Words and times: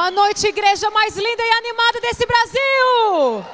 Boa 0.00 0.10
noite, 0.10 0.46
igreja 0.46 0.90
mais 0.90 1.14
linda 1.14 1.42
e 1.42 1.50
animada 1.50 2.00
desse 2.00 2.24
Brasil! 2.24 3.44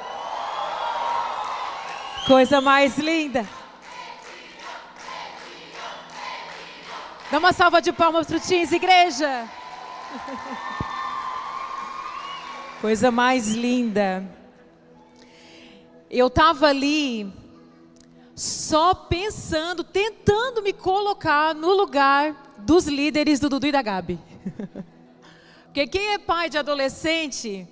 Coisa 2.25 2.61
mais 2.61 2.97
linda. 2.97 3.45
Dá 7.29 7.37
uma 7.37 7.51
salva 7.51 7.81
de 7.81 7.91
palmas 7.91 8.27
para 8.27 8.37
o 8.37 8.39
Teens, 8.39 8.71
igreja. 8.71 9.45
Coisa 12.79 13.11
mais 13.11 13.49
linda. 13.49 14.25
Eu 16.09 16.27
estava 16.27 16.67
ali 16.67 17.29
só 18.33 18.93
pensando, 18.93 19.83
tentando 19.83 20.61
me 20.61 20.71
colocar 20.71 21.53
no 21.53 21.73
lugar 21.73 22.53
dos 22.59 22.87
líderes 22.87 23.37
do 23.37 23.49
Dudu 23.49 23.67
e 23.67 23.71
da 23.73 23.81
Gabi. 23.81 24.17
Porque 25.67 25.87
quem 25.87 26.13
é 26.13 26.17
pai 26.17 26.49
de 26.49 26.57
adolescente 26.57 27.67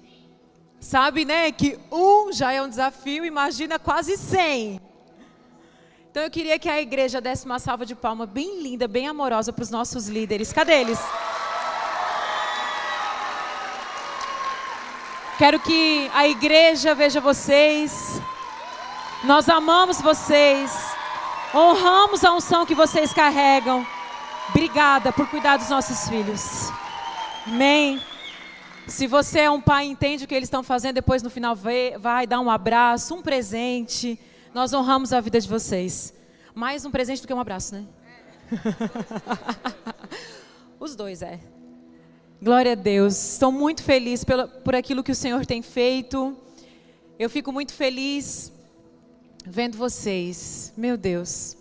sabe, 0.80 1.26
né, 1.26 1.52
que 1.52 1.80
um 1.92 2.32
já 2.32 2.52
é 2.54 2.62
um 2.62 2.70
desafio, 2.70 3.26
imagina 3.26 3.80
quase 3.80 4.18
cem. 4.18 4.80
Então 6.12 6.24
eu 6.24 6.32
queria 6.32 6.58
que 6.58 6.70
a 6.70 6.80
igreja 6.80 7.20
desse 7.20 7.46
uma 7.46 7.60
salva 7.60 7.86
de 7.86 7.94
palma 7.96 8.26
bem 8.26 8.62
linda, 8.62 8.88
bem 8.88 9.08
amorosa 9.08 9.52
para 9.52 9.64
os 9.64 9.70
nossos 9.70 10.08
líderes. 10.08 10.54
Cadê 10.54 10.82
eles? 10.82 11.00
Quero 15.38 15.60
que 15.60 16.10
a 16.14 16.26
igreja 16.26 16.96
veja 16.96 17.20
vocês. 17.20 18.22
Nós 19.26 19.50
amamos 19.50 20.00
vocês. 20.00 20.72
Honramos 21.54 22.24
a 22.24 22.32
unção 22.32 22.66
que 22.66 22.74
vocês 22.74 23.12
carregam. 23.12 23.86
Obrigada 24.50 25.12
por 25.12 25.28
cuidar 25.28 25.58
dos 25.58 25.70
nossos 25.70 26.08
filhos. 26.08 26.72
Amém. 27.48 28.02
Se 28.88 29.06
você 29.06 29.42
é 29.42 29.52
um 29.52 29.62
pai 29.62 29.86
entende 29.86 30.24
o 30.24 30.28
que 30.28 30.34
eles 30.34 30.48
estão 30.48 30.64
fazendo, 30.64 30.96
depois 30.96 31.22
no 31.22 31.30
final 31.30 31.56
vai, 31.56 31.96
vai 32.00 32.26
dar 32.26 32.40
um 32.40 32.50
abraço, 32.50 33.14
um 33.14 33.22
presente. 33.22 34.20
Nós 34.52 34.74
honramos 34.74 35.14
a 35.14 35.22
vida 35.22 35.40
de 35.40 35.48
vocês. 35.48 36.12
Mais 36.56 36.86
um 36.86 36.92
presente 36.92 37.22
do 37.22 37.28
que 37.28 37.34
um 37.34 37.40
abraço, 37.40 37.76
né? 37.76 37.86
Os 40.80 40.96
dois, 40.96 41.22
é. 41.22 41.40
Glória 42.42 42.72
a 42.72 42.76
Deus. 42.76 43.34
Estou 43.34 43.52
muito 43.52 43.84
feliz 43.84 44.24
pela, 44.24 44.48
por 44.48 44.74
aquilo 44.74 45.04
que 45.04 45.12
o 45.12 45.16
Senhor 45.16 45.46
tem 45.46 45.62
feito. 45.62 46.36
Eu 47.20 47.30
fico 47.30 47.52
muito 47.52 47.74
feliz 47.74 48.52
vendo 49.46 49.78
vocês. 49.78 50.74
Meu 50.76 50.98
Deus. 50.98 51.56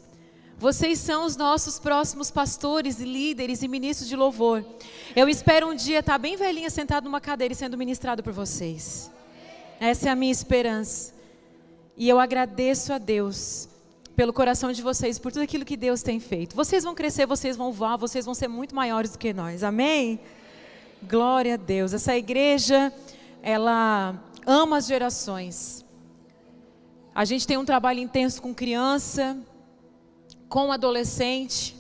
Vocês 0.64 0.98
são 0.98 1.26
os 1.26 1.36
nossos 1.36 1.78
próximos 1.78 2.30
pastores, 2.30 2.98
líderes 2.98 3.62
e 3.62 3.68
ministros 3.68 4.08
de 4.08 4.16
louvor. 4.16 4.64
Eu 5.14 5.28
espero 5.28 5.68
um 5.68 5.74
dia 5.74 5.98
estar 5.98 6.16
bem 6.16 6.38
velhinha 6.38 6.70
sentado 6.70 7.04
numa 7.04 7.20
cadeira 7.20 7.52
e 7.52 7.54
sendo 7.54 7.76
ministrado 7.76 8.22
por 8.22 8.32
vocês. 8.32 9.10
Essa 9.78 10.08
é 10.08 10.12
a 10.12 10.16
minha 10.16 10.32
esperança. 10.32 11.12
E 11.98 12.08
eu 12.08 12.18
agradeço 12.18 12.94
a 12.94 12.96
Deus 12.96 13.68
pelo 14.16 14.32
coração 14.32 14.72
de 14.72 14.80
vocês, 14.80 15.18
por 15.18 15.30
tudo 15.30 15.42
aquilo 15.42 15.66
que 15.66 15.76
Deus 15.76 16.02
tem 16.02 16.18
feito. 16.18 16.56
Vocês 16.56 16.82
vão 16.82 16.94
crescer, 16.94 17.26
vocês 17.26 17.58
vão 17.58 17.70
voar, 17.70 17.98
vocês 17.98 18.24
vão 18.24 18.32
ser 18.32 18.48
muito 18.48 18.74
maiores 18.74 19.10
do 19.10 19.18
que 19.18 19.34
nós. 19.34 19.62
Amém? 19.62 20.18
Glória 21.02 21.52
a 21.54 21.58
Deus. 21.58 21.92
Essa 21.92 22.16
igreja, 22.16 22.90
ela 23.42 24.18
ama 24.46 24.78
as 24.78 24.86
gerações. 24.86 25.84
A 27.14 27.26
gente 27.26 27.46
tem 27.46 27.58
um 27.58 27.66
trabalho 27.66 28.00
intenso 28.00 28.40
com 28.40 28.54
criança, 28.54 29.36
com 30.48 30.72
adolescente 30.72 31.76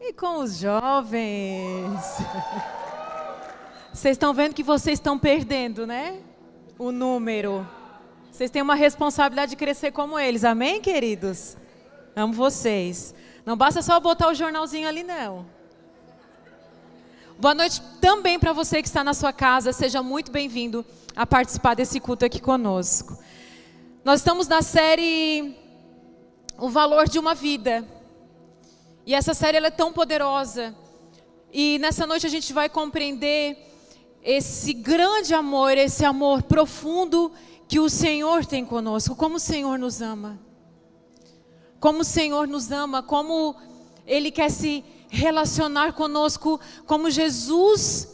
e 0.00 0.12
com 0.12 0.38
os 0.38 0.58
jovens. 0.58 2.00
Vocês 3.92 4.14
estão 4.14 4.34
vendo 4.34 4.54
que 4.54 4.62
vocês 4.62 4.98
estão 4.98 5.18
perdendo, 5.18 5.86
né? 5.86 6.20
O 6.78 6.92
número. 6.92 7.66
Vocês 8.30 8.50
têm 8.50 8.60
uma 8.60 8.74
responsabilidade 8.74 9.50
de 9.50 9.56
crescer 9.56 9.92
como 9.92 10.18
eles, 10.18 10.44
amém, 10.44 10.80
queridos? 10.80 11.56
Amo 12.14 12.34
vocês. 12.34 13.14
Não 13.44 13.56
basta 13.56 13.80
só 13.80 13.98
botar 13.98 14.28
o 14.28 14.34
jornalzinho 14.34 14.86
ali, 14.86 15.02
não. 15.02 15.46
Boa 17.38 17.54
noite 17.54 17.82
também 18.00 18.38
para 18.38 18.52
você 18.52 18.80
que 18.82 18.88
está 18.88 19.04
na 19.04 19.14
sua 19.14 19.32
casa. 19.32 19.72
Seja 19.72 20.02
muito 20.02 20.30
bem-vindo 20.30 20.84
a 21.14 21.26
participar 21.26 21.74
desse 21.74 22.00
culto 22.00 22.24
aqui 22.24 22.40
conosco. 22.40 23.18
Nós 24.04 24.20
estamos 24.20 24.46
na 24.48 24.62
série 24.62 25.56
o 26.58 26.68
valor 26.68 27.08
de 27.08 27.18
uma 27.18 27.34
vida. 27.34 27.86
E 29.04 29.14
essa 29.14 29.34
série 29.34 29.58
é 29.58 29.70
tão 29.70 29.92
poderosa. 29.92 30.74
E 31.52 31.78
nessa 31.78 32.06
noite 32.06 32.26
a 32.26 32.30
gente 32.30 32.52
vai 32.52 32.68
compreender 32.68 33.56
esse 34.22 34.72
grande 34.72 35.32
amor, 35.34 35.78
esse 35.78 36.04
amor 36.04 36.42
profundo 36.42 37.32
que 37.68 37.78
o 37.78 37.88
Senhor 37.88 38.44
tem 38.44 38.64
conosco, 38.64 39.14
como 39.14 39.36
o 39.36 39.40
Senhor 39.40 39.78
nos 39.78 40.02
ama. 40.02 40.38
Como 41.78 42.00
o 42.00 42.04
Senhor 42.04 42.48
nos 42.48 42.72
ama, 42.72 43.02
como 43.02 43.54
Ele 44.06 44.30
quer 44.30 44.50
se 44.50 44.84
relacionar 45.08 45.92
conosco, 45.92 46.60
como 46.86 47.10
Jesus 47.10 48.08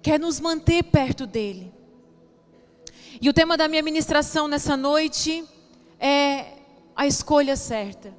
quer 0.00 0.18
nos 0.18 0.40
manter 0.40 0.82
perto 0.84 1.26
dEle. 1.26 1.72
E 3.20 3.28
o 3.28 3.32
tema 3.32 3.56
da 3.56 3.68
minha 3.68 3.82
ministração 3.82 4.48
nessa 4.48 4.76
noite 4.76 5.44
é 6.00 6.61
a 7.02 7.06
escolha 7.06 7.56
certa. 7.56 8.14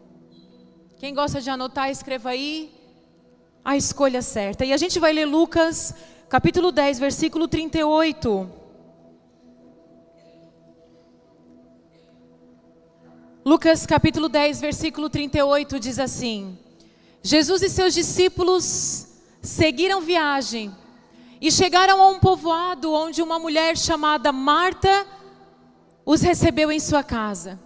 Quem 0.97 1.13
gosta 1.16 1.39
de 1.39 1.49
anotar, 1.49 1.89
escreva 1.89 2.31
aí 2.31 2.69
a 3.63 3.77
escolha 3.77 4.21
certa. 4.21 4.66
E 4.66 4.73
a 4.73 4.77
gente 4.77 4.99
vai 4.99 5.13
ler 5.13 5.23
Lucas, 5.23 5.95
capítulo 6.27 6.69
10, 6.69 6.99
versículo 6.99 7.47
38. 7.47 8.49
Lucas 13.45 13.85
capítulo 13.85 14.27
10, 14.27 14.59
versículo 14.59 15.09
38 15.09 15.79
diz 15.79 15.97
assim: 15.97 16.59
Jesus 17.21 17.61
e 17.61 17.69
seus 17.69 17.94
discípulos 17.94 19.07
seguiram 19.41 20.01
viagem 20.01 20.75
e 21.39 21.50
chegaram 21.50 22.01
a 22.01 22.09
um 22.09 22.19
povoado 22.19 22.91
onde 22.91 23.21
uma 23.21 23.39
mulher 23.39 23.77
chamada 23.77 24.33
Marta 24.33 25.07
os 26.05 26.21
recebeu 26.21 26.69
em 26.69 26.81
sua 26.81 27.01
casa. 27.01 27.62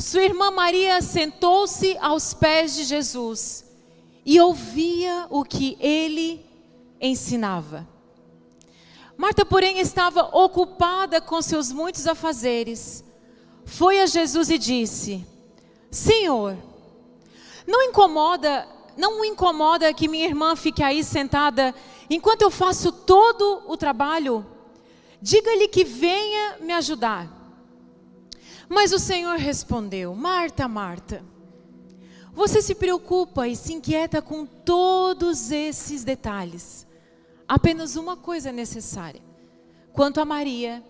Sua 0.00 0.22
irmã 0.22 0.50
Maria 0.50 1.02
sentou-se 1.02 1.94
aos 2.00 2.32
pés 2.32 2.74
de 2.74 2.84
Jesus 2.84 3.66
e 4.24 4.40
ouvia 4.40 5.26
o 5.28 5.44
que 5.44 5.76
ele 5.78 6.42
ensinava. 6.98 7.86
Marta, 9.14 9.44
porém, 9.44 9.78
estava 9.78 10.22
ocupada 10.34 11.20
com 11.20 11.42
seus 11.42 11.70
muitos 11.70 12.06
afazeres. 12.06 13.04
Foi 13.66 14.00
a 14.00 14.06
Jesus 14.06 14.48
e 14.48 14.56
disse: 14.56 15.22
Senhor, 15.90 16.56
não 17.66 17.82
incomoda, 17.82 18.66
não 18.96 19.22
incomoda 19.22 19.92
que 19.92 20.08
minha 20.08 20.24
irmã 20.24 20.56
fique 20.56 20.82
aí 20.82 21.04
sentada 21.04 21.74
enquanto 22.08 22.40
eu 22.40 22.50
faço 22.50 22.90
todo 22.90 23.64
o 23.66 23.76
trabalho? 23.76 24.46
Diga-lhe 25.20 25.68
que 25.68 25.84
venha 25.84 26.56
me 26.58 26.72
ajudar. 26.72 27.39
Mas 28.70 28.92
o 28.92 29.00
Senhor 29.00 29.36
respondeu: 29.36 30.14
Marta, 30.14 30.68
Marta, 30.68 31.24
você 32.32 32.62
se 32.62 32.72
preocupa 32.72 33.48
e 33.48 33.56
se 33.56 33.72
inquieta 33.72 34.22
com 34.22 34.46
todos 34.46 35.50
esses 35.50 36.04
detalhes. 36.04 36.86
Apenas 37.48 37.96
uma 37.96 38.16
coisa 38.16 38.50
é 38.50 38.52
necessária. 38.52 39.20
Quanto 39.92 40.20
a 40.20 40.24
Maria, 40.24 40.84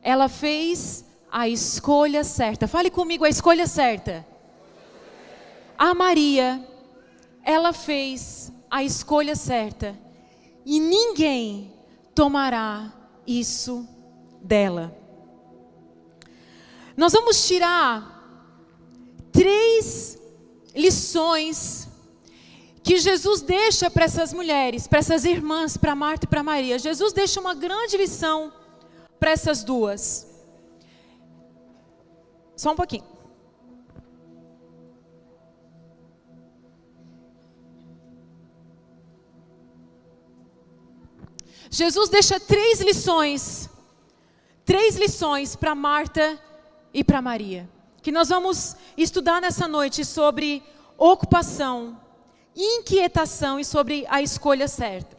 ela 0.00 0.28
fez 0.28 1.04
a 1.28 1.48
escolha 1.48 2.22
certa. 2.22 2.68
Fale 2.68 2.88
comigo 2.88 3.24
a 3.24 3.28
escolha 3.28 3.66
certa. 3.66 4.24
A 5.76 5.92
Maria, 5.92 6.64
ela 7.42 7.72
fez 7.72 8.52
a 8.70 8.84
escolha 8.84 9.34
certa. 9.34 9.98
E 10.64 10.78
ninguém 10.78 11.74
tomará 12.14 12.92
isso 13.26 13.84
dela. 14.40 15.03
Nós 16.96 17.12
vamos 17.12 17.46
tirar 17.46 18.12
três 19.32 20.18
lições 20.74 21.88
que 22.82 22.98
Jesus 22.98 23.40
deixa 23.40 23.90
para 23.90 24.04
essas 24.04 24.32
mulheres, 24.32 24.86
para 24.86 24.98
essas 24.98 25.24
irmãs, 25.24 25.76
para 25.76 25.94
Marta 25.94 26.26
e 26.26 26.28
para 26.28 26.42
Maria. 26.42 26.78
Jesus 26.78 27.12
deixa 27.12 27.40
uma 27.40 27.54
grande 27.54 27.96
lição 27.96 28.52
para 29.18 29.30
essas 29.30 29.64
duas. 29.64 30.30
Só 32.56 32.72
um 32.72 32.76
pouquinho. 32.76 33.04
Jesus 41.70 42.08
deixa 42.08 42.38
três 42.38 42.80
lições, 42.80 43.68
três 44.64 44.94
lições 44.94 45.56
para 45.56 45.74
Marta 45.74 46.38
e 46.94 47.02
para 47.02 47.20
Maria, 47.20 47.68
que 48.00 48.12
nós 48.12 48.28
vamos 48.28 48.76
estudar 48.96 49.40
nessa 49.40 49.66
noite 49.66 50.04
sobre 50.04 50.62
ocupação, 50.96 52.00
inquietação 52.54 53.58
e 53.58 53.64
sobre 53.64 54.06
a 54.08 54.22
escolha 54.22 54.68
certa. 54.68 55.18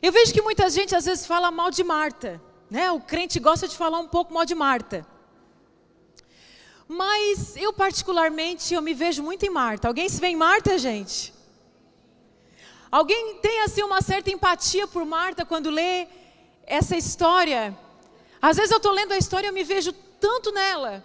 Eu 0.00 0.12
vejo 0.12 0.32
que 0.32 0.40
muita 0.40 0.70
gente 0.70 0.94
às 0.94 1.04
vezes 1.04 1.26
fala 1.26 1.50
mal 1.50 1.70
de 1.72 1.82
Marta, 1.82 2.40
né? 2.70 2.92
O 2.92 3.00
crente 3.00 3.40
gosta 3.40 3.66
de 3.66 3.76
falar 3.76 3.98
um 3.98 4.06
pouco 4.06 4.32
mal 4.32 4.44
de 4.44 4.54
Marta. 4.54 5.04
Mas 6.86 7.56
eu 7.56 7.72
particularmente 7.72 8.72
eu 8.72 8.80
me 8.80 8.94
vejo 8.94 9.22
muito 9.22 9.44
em 9.44 9.50
Marta. 9.50 9.88
Alguém 9.88 10.08
se 10.08 10.20
vê 10.20 10.28
em 10.28 10.36
Marta, 10.36 10.78
gente? 10.78 11.34
Alguém 12.90 13.36
tem 13.36 13.62
assim 13.62 13.82
uma 13.82 14.00
certa 14.00 14.30
empatia 14.30 14.86
por 14.86 15.04
Marta 15.04 15.44
quando 15.44 15.70
lê 15.70 16.06
essa 16.66 16.96
história? 16.96 17.76
Às 18.40 18.56
vezes 18.56 18.70
eu 18.70 18.78
estou 18.78 18.92
lendo 18.92 19.12
a 19.12 19.18
história 19.18 19.46
e 19.46 19.50
eu 19.50 19.54
me 19.54 19.64
vejo 19.64 19.92
tanto 20.20 20.52
nela. 20.52 21.02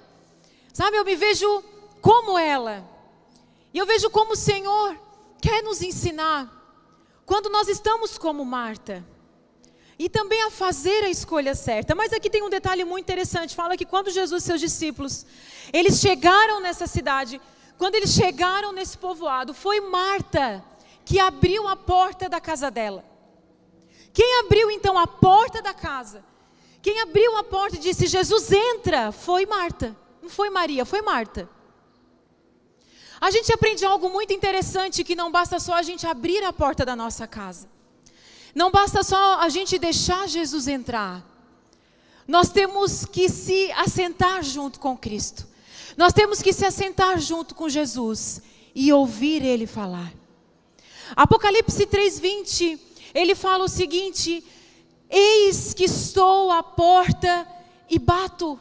Sabe, 0.73 0.97
eu 0.97 1.06
me 1.06 1.15
vejo 1.15 1.63
como 2.01 2.38
ela. 2.38 2.83
E 3.73 3.77
eu 3.77 3.85
vejo 3.85 4.09
como 4.09 4.33
o 4.33 4.35
Senhor 4.35 4.97
quer 5.41 5.63
nos 5.63 5.81
ensinar 5.81 6.51
quando 7.25 7.50
nós 7.50 7.67
estamos 7.67 8.17
como 8.17 8.45
Marta. 8.45 9.03
E 9.97 10.09
também 10.09 10.44
a 10.44 10.51
fazer 10.51 11.03
a 11.03 11.09
escolha 11.09 11.56
certa. 11.56 11.95
Mas 11.95 12.12
aqui 12.12 12.29
tem 12.29 12.44
um 12.44 12.50
detalhe 12.50 12.83
muito 12.83 13.06
interessante. 13.06 13.56
Fala 13.56 13.77
que 13.77 13.85
quando 13.85 14.12
Jesus 14.12 14.44
e 14.44 14.45
seus 14.45 14.59
discípulos, 14.59 15.25
eles 15.71 16.00
chegaram 16.00 16.59
nessa 16.59 16.85
cidade, 16.85 17.41
quando 17.77 17.95
eles 17.95 18.12
chegaram 18.12 18.71
nesse 18.73 18.97
povoado, 18.97 19.53
foi 19.53 19.79
Marta 19.79 20.63
que 21.06 21.19
abriu 21.19 21.67
a 21.67 21.75
porta 21.75 22.27
da 22.27 22.41
casa 22.41 22.69
dela. 22.69 23.06
Quem 24.13 24.39
abriu 24.39 24.71
então 24.71 24.97
a 24.97 25.07
porta 25.07 25.62
da 25.62 25.73
casa? 25.73 26.23
Quem 26.86 27.00
abriu 27.00 27.36
a 27.36 27.44
porta 27.44 27.78
e 27.78 27.80
disse: 27.80 28.06
Jesus 28.06 28.52
entra, 28.52 29.12
foi 29.12 29.44
Marta. 29.48 29.98
Não 30.22 30.30
foi 30.30 30.52
Maria, 30.52 30.86
foi 30.86 31.02
Marta. 31.02 31.50
A 33.20 33.32
gente 33.32 33.52
aprende 33.52 33.84
algo 33.84 34.08
muito 34.08 34.32
interessante: 34.32 35.04
que 35.04 35.16
não 35.16 35.32
basta 35.32 35.60
só 35.60 35.74
a 35.74 35.82
gente 35.82 36.06
abrir 36.06 36.44
a 36.44 36.54
porta 36.54 36.86
da 36.86 36.96
nossa 36.96 37.26
casa, 37.26 37.68
não 38.54 38.70
basta 38.70 39.02
só 39.02 39.40
a 39.40 39.50
gente 39.50 39.80
deixar 39.80 40.28
Jesus 40.28 40.68
entrar. 40.68 41.26
Nós 42.28 42.50
temos 42.50 43.04
que 43.04 43.30
se 43.30 43.72
assentar 43.72 44.44
junto 44.44 44.80
com 44.80 44.96
Cristo. 44.96 45.48
Nós 45.98 46.14
temos 46.14 46.40
que 46.40 46.54
se 46.54 46.68
assentar 46.68 47.20
junto 47.20 47.56
com 47.56 47.68
Jesus 47.68 48.44
e 48.76 48.94
ouvir 48.94 49.44
Ele 49.44 49.66
falar. 49.66 50.14
Apocalipse 51.16 51.88
3:20, 51.88 52.80
ele 53.12 53.34
fala 53.34 53.64
o 53.64 53.68
seguinte: 53.68 54.46
Eis 55.17 55.73
que 55.73 55.85
estou 55.85 56.51
à 56.51 56.62
porta 56.62 57.47
e 57.89 57.97
bato. 57.97 58.59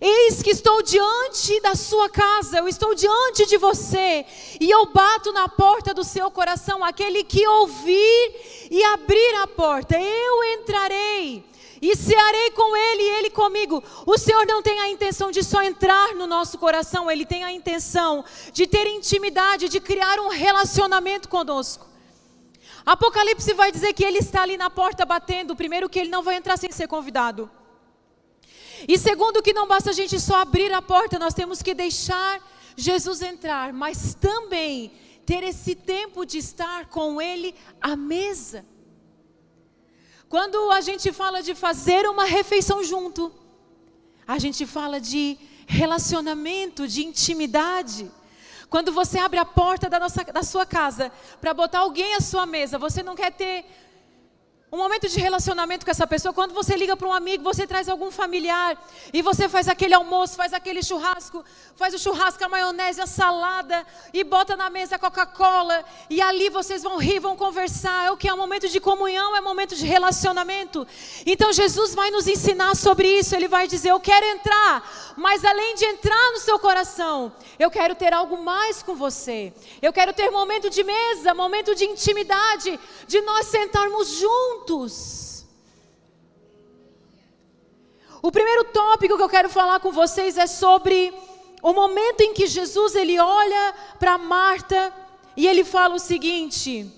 Eis 0.00 0.42
que 0.42 0.50
estou 0.50 0.82
diante 0.82 1.60
da 1.60 1.76
sua 1.76 2.08
casa, 2.08 2.58
eu 2.58 2.66
estou 2.66 2.92
diante 2.92 3.46
de 3.46 3.56
você, 3.56 4.26
e 4.60 4.68
eu 4.68 4.86
bato 4.86 5.32
na 5.32 5.48
porta 5.48 5.94
do 5.94 6.02
seu 6.02 6.28
coração, 6.28 6.84
aquele 6.84 7.22
que 7.22 7.46
ouvir 7.46 8.68
e 8.68 8.82
abrir 8.82 9.34
a 9.36 9.46
porta, 9.46 9.96
eu 9.96 10.44
entrarei 10.58 11.44
e 11.80 11.94
cearei 11.94 12.50
com 12.50 12.76
ele 12.76 13.02
e 13.02 13.08
ele 13.18 13.30
comigo. 13.30 13.82
O 14.04 14.18
Senhor 14.18 14.44
não 14.44 14.60
tem 14.60 14.80
a 14.80 14.88
intenção 14.88 15.30
de 15.30 15.44
só 15.44 15.62
entrar 15.62 16.16
no 16.16 16.26
nosso 16.26 16.58
coração, 16.58 17.08
ele 17.08 17.24
tem 17.24 17.44
a 17.44 17.52
intenção 17.52 18.24
de 18.52 18.66
ter 18.66 18.88
intimidade, 18.88 19.68
de 19.68 19.78
criar 19.78 20.18
um 20.18 20.28
relacionamento 20.28 21.28
conosco. 21.28 21.95
Apocalipse 22.86 23.52
vai 23.52 23.72
dizer 23.72 23.92
que 23.92 24.04
ele 24.04 24.18
está 24.18 24.42
ali 24.42 24.56
na 24.56 24.70
porta 24.70 25.04
batendo, 25.04 25.56
primeiro 25.56 25.88
que 25.88 25.98
ele 25.98 26.08
não 26.08 26.22
vai 26.22 26.36
entrar 26.36 26.56
sem 26.56 26.70
ser 26.70 26.86
convidado. 26.86 27.50
E 28.86 28.96
segundo 28.96 29.42
que 29.42 29.52
não 29.52 29.66
basta 29.66 29.90
a 29.90 29.92
gente 29.92 30.20
só 30.20 30.36
abrir 30.36 30.72
a 30.72 30.80
porta, 30.80 31.18
nós 31.18 31.34
temos 31.34 31.60
que 31.60 31.74
deixar 31.74 32.40
Jesus 32.76 33.22
entrar, 33.22 33.72
mas 33.72 34.14
também 34.14 34.92
ter 35.24 35.42
esse 35.42 35.74
tempo 35.74 36.24
de 36.24 36.38
estar 36.38 36.86
com 36.86 37.20
ele 37.20 37.56
à 37.80 37.96
mesa. 37.96 38.64
Quando 40.28 40.70
a 40.70 40.80
gente 40.80 41.12
fala 41.12 41.42
de 41.42 41.56
fazer 41.56 42.08
uma 42.08 42.24
refeição 42.24 42.84
junto, 42.84 43.32
a 44.26 44.38
gente 44.38 44.64
fala 44.64 45.00
de 45.00 45.36
relacionamento, 45.66 46.86
de 46.86 47.04
intimidade. 47.04 48.08
Quando 48.68 48.92
você 48.92 49.18
abre 49.18 49.38
a 49.38 49.44
porta 49.44 49.88
da, 49.88 49.98
nossa, 49.98 50.24
da 50.24 50.42
sua 50.42 50.66
casa 50.66 51.12
para 51.40 51.54
botar 51.54 51.80
alguém 51.80 52.14
à 52.14 52.20
sua 52.20 52.46
mesa, 52.46 52.78
você 52.78 53.02
não 53.02 53.14
quer 53.14 53.32
ter 53.32 53.64
um 54.70 54.78
momento 54.78 55.08
de 55.08 55.20
relacionamento 55.20 55.84
com 55.84 55.92
essa 55.92 56.08
pessoa, 56.08 56.34
quando 56.34 56.52
você 56.52 56.74
liga 56.74 56.96
para 56.96 57.06
um 57.06 57.12
amigo, 57.12 57.44
você 57.44 57.68
traz 57.68 57.88
algum 57.88 58.10
familiar 58.10 58.76
e 59.12 59.22
você 59.22 59.48
faz 59.48 59.68
aquele 59.68 59.94
almoço, 59.94 60.34
faz 60.34 60.52
aquele 60.52 60.82
churrasco, 60.82 61.44
faz 61.76 61.94
o 61.94 61.98
churrasco, 61.98 62.44
a 62.44 62.48
maionese, 62.48 63.00
a 63.00 63.06
salada 63.06 63.86
e 64.12 64.24
bota 64.24 64.56
na 64.56 64.68
mesa 64.68 64.96
a 64.96 64.98
Coca-Cola 64.98 65.84
e 66.10 66.20
ali 66.20 66.50
vocês 66.50 66.82
vão 66.82 66.96
rir, 66.96 67.20
vão 67.20 67.36
conversar. 67.36 68.06
É 68.06 68.10
o 68.10 68.16
que 68.16 68.28
é 68.28 68.34
um 68.34 68.36
momento 68.36 68.68
de 68.68 68.80
comunhão, 68.80 69.36
é 69.36 69.40
um 69.40 69.44
momento 69.44 69.76
de 69.76 69.86
relacionamento. 69.86 70.84
Então 71.24 71.52
Jesus 71.52 71.94
vai 71.94 72.10
nos 72.10 72.26
ensinar 72.26 72.74
sobre 72.74 73.06
isso. 73.06 73.36
Ele 73.36 73.46
vai 73.46 73.68
dizer: 73.68 73.90
Eu 73.90 74.00
quero 74.00 74.26
entrar, 74.26 75.14
mas 75.16 75.44
além 75.44 75.76
de 75.76 75.84
entrar 75.84 76.32
no 76.32 76.38
seu 76.38 76.58
coração, 76.58 77.32
eu 77.56 77.70
quero 77.70 77.94
ter 77.94 78.12
algo 78.12 78.36
mais 78.42 78.82
com 78.82 78.96
você. 78.96 79.52
Eu 79.80 79.92
quero 79.92 80.12
ter 80.12 80.28
momento 80.28 80.68
de 80.68 80.82
mesa, 80.82 81.32
momento 81.34 81.72
de 81.72 81.84
intimidade, 81.84 82.80
de 83.06 83.20
nós 83.20 83.46
sentarmos 83.46 84.08
juntos 84.08 84.55
juntos. 84.56 85.44
O 88.22 88.32
primeiro 88.32 88.64
tópico 88.64 89.16
que 89.16 89.22
eu 89.22 89.28
quero 89.28 89.48
falar 89.48 89.78
com 89.80 89.92
vocês 89.92 90.36
é 90.38 90.46
sobre 90.46 91.12
o 91.62 91.72
momento 91.72 92.22
em 92.22 92.32
que 92.32 92.46
Jesus 92.46 92.94
ele 92.94 93.18
olha 93.18 93.74
para 93.98 94.18
Marta 94.18 94.92
e 95.36 95.46
ele 95.46 95.64
fala 95.64 95.94
o 95.94 95.98
seguinte: 95.98 96.90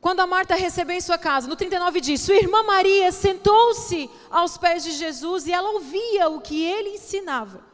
quando 0.00 0.20
a 0.20 0.26
Marta 0.26 0.54
recebeu 0.54 0.96
em 0.96 1.00
sua 1.00 1.16
casa, 1.16 1.48
no 1.48 1.56
39 1.56 2.00
diz: 2.00 2.20
Sua 2.20 2.34
irmã 2.34 2.62
Maria 2.62 3.10
sentou-se 3.12 4.10
aos 4.30 4.58
pés 4.58 4.82
de 4.82 4.92
Jesus 4.92 5.46
e 5.46 5.52
ela 5.52 5.70
ouvia 5.70 6.28
o 6.28 6.40
que 6.40 6.62
ele 6.64 6.90
ensinava. 6.90 7.66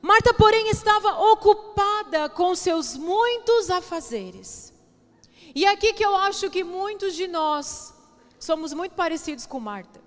Marta, 0.00 0.32
porém, 0.32 0.70
estava 0.70 1.10
ocupada 1.32 2.28
com 2.28 2.54
seus 2.54 2.96
muitos 2.96 3.68
afazeres. 3.68 4.67
E 5.54 5.66
aqui 5.66 5.92
que 5.92 6.04
eu 6.04 6.14
acho 6.16 6.50
que 6.50 6.62
muitos 6.62 7.14
de 7.14 7.26
nós 7.26 7.94
somos 8.38 8.72
muito 8.72 8.92
parecidos 8.94 9.46
com 9.46 9.58
Marta. 9.58 10.00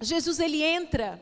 Jesus 0.00 0.38
ele 0.38 0.62
entra. 0.62 1.20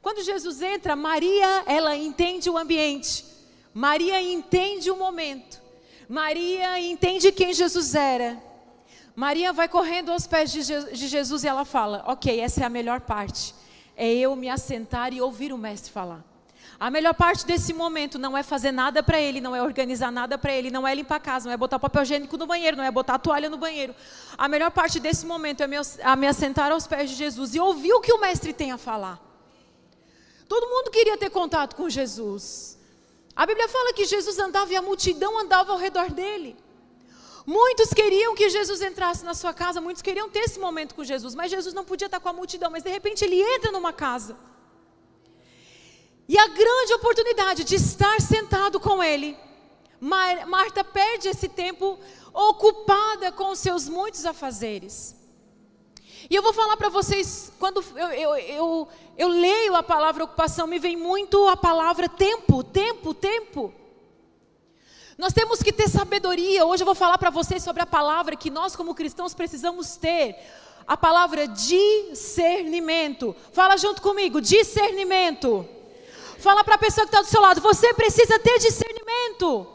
Quando 0.00 0.22
Jesus 0.22 0.62
entra, 0.62 0.96
Maria, 0.96 1.64
ela 1.66 1.96
entende 1.96 2.48
o 2.48 2.56
ambiente. 2.56 3.24
Maria 3.74 4.20
entende 4.20 4.90
o 4.90 4.96
momento. 4.96 5.60
Maria 6.08 6.80
entende 6.80 7.30
quem 7.30 7.52
Jesus 7.52 7.94
era. 7.94 8.42
Maria 9.14 9.52
vai 9.52 9.68
correndo 9.68 10.10
aos 10.10 10.26
pés 10.26 10.50
de 10.50 10.62
Jesus 11.08 11.44
e 11.44 11.48
ela 11.48 11.64
fala: 11.64 12.02
Ok, 12.06 12.40
essa 12.40 12.62
é 12.62 12.64
a 12.64 12.70
melhor 12.70 13.02
parte. 13.02 13.54
É 13.96 14.10
eu 14.12 14.34
me 14.34 14.48
assentar 14.48 15.12
e 15.12 15.20
ouvir 15.20 15.52
o 15.52 15.58
Mestre 15.58 15.92
falar. 15.92 16.24
A 16.80 16.90
melhor 16.90 17.12
parte 17.12 17.44
desse 17.44 17.74
momento 17.74 18.18
não 18.18 18.34
é 18.34 18.42
fazer 18.42 18.72
nada 18.72 19.02
para 19.02 19.20
ele, 19.20 19.38
não 19.38 19.54
é 19.54 19.62
organizar 19.62 20.10
nada 20.10 20.38
para 20.38 20.50
ele, 20.50 20.70
não 20.70 20.88
é 20.88 20.94
limpar 20.94 21.16
a 21.16 21.20
casa, 21.20 21.44
não 21.44 21.52
é 21.52 21.56
botar 21.58 21.78
papel 21.78 22.02
higiênico 22.02 22.38
no 22.38 22.46
banheiro, 22.46 22.74
não 22.74 22.82
é 22.82 22.90
botar 22.90 23.16
a 23.16 23.18
toalha 23.18 23.50
no 23.50 23.58
banheiro. 23.58 23.94
A 24.38 24.48
melhor 24.48 24.70
parte 24.70 24.98
desse 24.98 25.26
momento 25.26 25.62
é 25.62 25.66
me, 25.66 25.76
a 26.02 26.16
me 26.16 26.26
assentar 26.26 26.72
aos 26.72 26.86
pés 26.86 27.10
de 27.10 27.16
Jesus 27.16 27.54
e 27.54 27.60
ouvir 27.60 27.92
o 27.92 28.00
que 28.00 28.10
o 28.10 28.18
mestre 28.18 28.54
tem 28.54 28.72
a 28.72 28.78
falar. 28.78 29.20
Todo 30.48 30.66
mundo 30.68 30.90
queria 30.90 31.18
ter 31.18 31.28
contato 31.28 31.76
com 31.76 31.86
Jesus. 31.86 32.78
A 33.36 33.44
Bíblia 33.44 33.68
fala 33.68 33.92
que 33.92 34.06
Jesus 34.06 34.38
andava 34.38 34.72
e 34.72 34.76
a 34.76 34.80
multidão 34.80 35.38
andava 35.38 35.72
ao 35.72 35.78
redor 35.78 36.10
dele. 36.10 36.56
Muitos 37.44 37.90
queriam 37.90 38.34
que 38.34 38.48
Jesus 38.48 38.80
entrasse 38.80 39.22
na 39.22 39.34
sua 39.34 39.52
casa, 39.52 39.82
muitos 39.82 40.00
queriam 40.00 40.30
ter 40.30 40.40
esse 40.40 40.58
momento 40.58 40.94
com 40.94 41.04
Jesus, 41.04 41.34
mas 41.34 41.50
Jesus 41.50 41.74
não 41.74 41.84
podia 41.84 42.06
estar 42.06 42.20
com 42.20 42.28
a 42.30 42.32
multidão, 42.32 42.70
mas 42.70 42.82
de 42.82 42.88
repente 42.88 43.22
ele 43.22 43.38
entra 43.38 43.70
numa 43.70 43.92
casa. 43.92 44.34
E 46.30 46.38
a 46.38 46.46
grande 46.46 46.94
oportunidade 46.94 47.64
de 47.64 47.74
estar 47.74 48.20
sentado 48.20 48.78
com 48.78 49.02
Ele, 49.02 49.36
Marta 50.00 50.84
perde 50.84 51.28
esse 51.28 51.48
tempo 51.48 51.98
ocupada 52.32 53.32
com 53.32 53.52
seus 53.56 53.88
muitos 53.88 54.24
afazeres. 54.24 55.16
E 56.30 56.36
eu 56.36 56.40
vou 56.40 56.52
falar 56.52 56.76
para 56.76 56.88
vocês, 56.88 57.50
quando 57.58 57.84
eu, 57.96 58.06
eu, 58.12 58.36
eu, 58.36 58.88
eu, 59.18 59.26
leio 59.26 59.74
a 59.74 59.82
palavra 59.82 60.22
ocupação, 60.22 60.68
me 60.68 60.78
vem 60.78 60.96
muito 60.96 61.48
a 61.48 61.56
palavra 61.56 62.08
tempo, 62.08 62.62
tempo, 62.62 63.12
tempo. 63.12 63.74
Nós 65.18 65.32
temos 65.32 65.60
que 65.60 65.72
ter 65.72 65.88
sabedoria. 65.88 66.64
Hoje 66.64 66.84
eu 66.84 66.86
vou 66.86 66.94
falar 66.94 67.18
para 67.18 67.30
vocês 67.30 67.60
sobre 67.60 67.82
a 67.82 67.86
palavra 67.86 68.36
que 68.36 68.50
nós, 68.50 68.76
como 68.76 68.94
cristãos, 68.94 69.34
precisamos 69.34 69.96
ter. 69.96 70.36
A 70.86 70.96
palavra 70.96 71.48
discernimento. 71.48 73.34
Fala 73.52 73.76
junto 73.76 74.00
comigo: 74.00 74.40
discernimento. 74.40 75.79
Fala 76.40 76.64
para 76.64 76.76
a 76.76 76.78
pessoa 76.78 77.06
que 77.06 77.10
está 77.14 77.22
do 77.22 77.28
seu 77.28 77.40
lado: 77.40 77.60
você 77.60 77.92
precisa 77.94 78.38
ter 78.38 78.58
discernimento. 78.58 79.66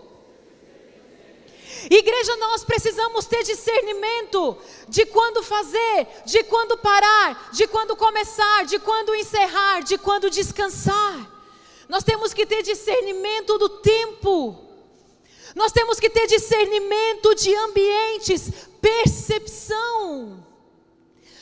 Igreja, 1.89 2.35
nós 2.37 2.63
precisamos 2.63 3.25
ter 3.25 3.43
discernimento 3.43 4.57
de 4.87 5.05
quando 5.05 5.43
fazer, 5.43 6.07
de 6.25 6.43
quando 6.43 6.77
parar, 6.77 7.49
de 7.51 7.67
quando 7.67 7.95
começar, 7.95 8.65
de 8.65 8.79
quando 8.79 9.13
encerrar, 9.13 9.83
de 9.83 9.97
quando 9.97 10.29
descansar. 10.29 11.31
Nós 11.87 12.03
temos 12.03 12.33
que 12.33 12.45
ter 12.45 12.63
discernimento 12.63 13.57
do 13.59 13.69
tempo. 13.69 14.61
Nós 15.53 15.71
temos 15.71 15.99
que 15.99 16.09
ter 16.09 16.25
discernimento 16.25 17.35
de 17.35 17.53
ambientes, 17.55 18.51
percepção. 18.81 20.43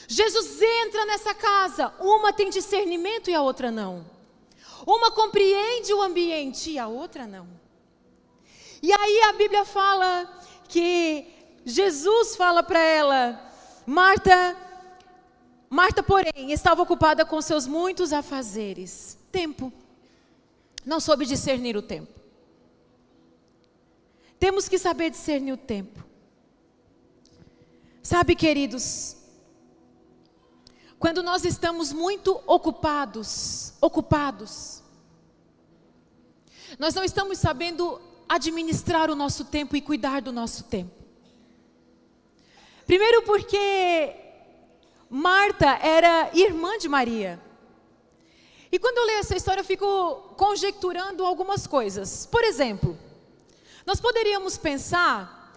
Jesus 0.07 0.61
entra 0.61 1.05
nessa 1.05 1.33
casa, 1.33 1.93
uma 1.99 2.33
tem 2.33 2.49
discernimento 2.49 3.29
e 3.29 3.33
a 3.33 3.41
outra 3.41 3.71
não. 3.71 4.12
Uma 4.85 5.11
compreende 5.11 5.93
o 5.93 6.01
ambiente 6.01 6.71
e 6.71 6.79
a 6.79 6.87
outra 6.87 7.25
não. 7.25 7.47
E 8.81 8.91
aí 8.91 9.21
a 9.21 9.33
Bíblia 9.33 9.63
fala 9.63 10.29
que 10.67 11.27
Jesus 11.65 12.35
fala 12.35 12.61
para 12.61 12.79
ela, 12.79 13.51
Marta, 13.85 14.57
Marta, 15.69 16.03
porém, 16.03 16.51
estava 16.51 16.83
ocupada 16.83 17.25
com 17.25 17.41
seus 17.41 17.65
muitos 17.65 18.13
afazeres. 18.13 19.17
Tempo. 19.31 19.73
Não 20.85 20.99
soube 20.99 21.25
discernir 21.25 21.75
o 21.75 21.81
tempo. 21.81 22.13
Temos 24.39 24.69
que 24.69 24.77
saber 24.77 25.09
discernir 25.09 25.53
o 25.53 25.57
tempo. 25.57 26.03
Sabe, 28.03 28.35
queridos, 28.35 29.15
quando 31.03 31.21
nós 31.21 31.43
estamos 31.43 31.91
muito 31.91 32.41
ocupados, 32.47 33.73
ocupados, 33.81 34.81
nós 36.79 36.95
não 36.95 37.03
estamos 37.03 37.39
sabendo 37.39 37.99
administrar 38.29 39.11
o 39.11 39.15
nosso 39.15 39.43
tempo 39.43 39.75
e 39.75 39.81
cuidar 39.81 40.21
do 40.21 40.31
nosso 40.31 40.63
tempo. 40.63 40.95
Primeiro, 42.85 43.21
porque 43.23 44.15
Marta 45.09 45.77
era 45.81 46.29
irmã 46.33 46.77
de 46.77 46.87
Maria. 46.87 47.37
E 48.71 48.79
quando 48.79 48.99
eu 48.99 49.05
leio 49.05 49.19
essa 49.19 49.35
história, 49.35 49.59
eu 49.59 49.65
fico 49.65 50.33
conjecturando 50.37 51.25
algumas 51.25 51.67
coisas. 51.67 52.25
Por 52.27 52.45
exemplo, 52.45 52.97
nós 53.85 53.99
poderíamos 53.99 54.57
pensar 54.57 55.53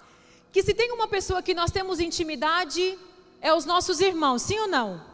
que 0.51 0.61
se 0.65 0.75
tem 0.75 0.91
uma 0.91 1.07
pessoa 1.07 1.41
que 1.41 1.55
nós 1.55 1.71
temos 1.71 2.01
intimidade, 2.01 2.99
é 3.41 3.55
os 3.55 3.65
nossos 3.65 4.01
irmãos, 4.01 4.43
sim 4.43 4.59
ou 4.59 4.67
não? 4.67 5.06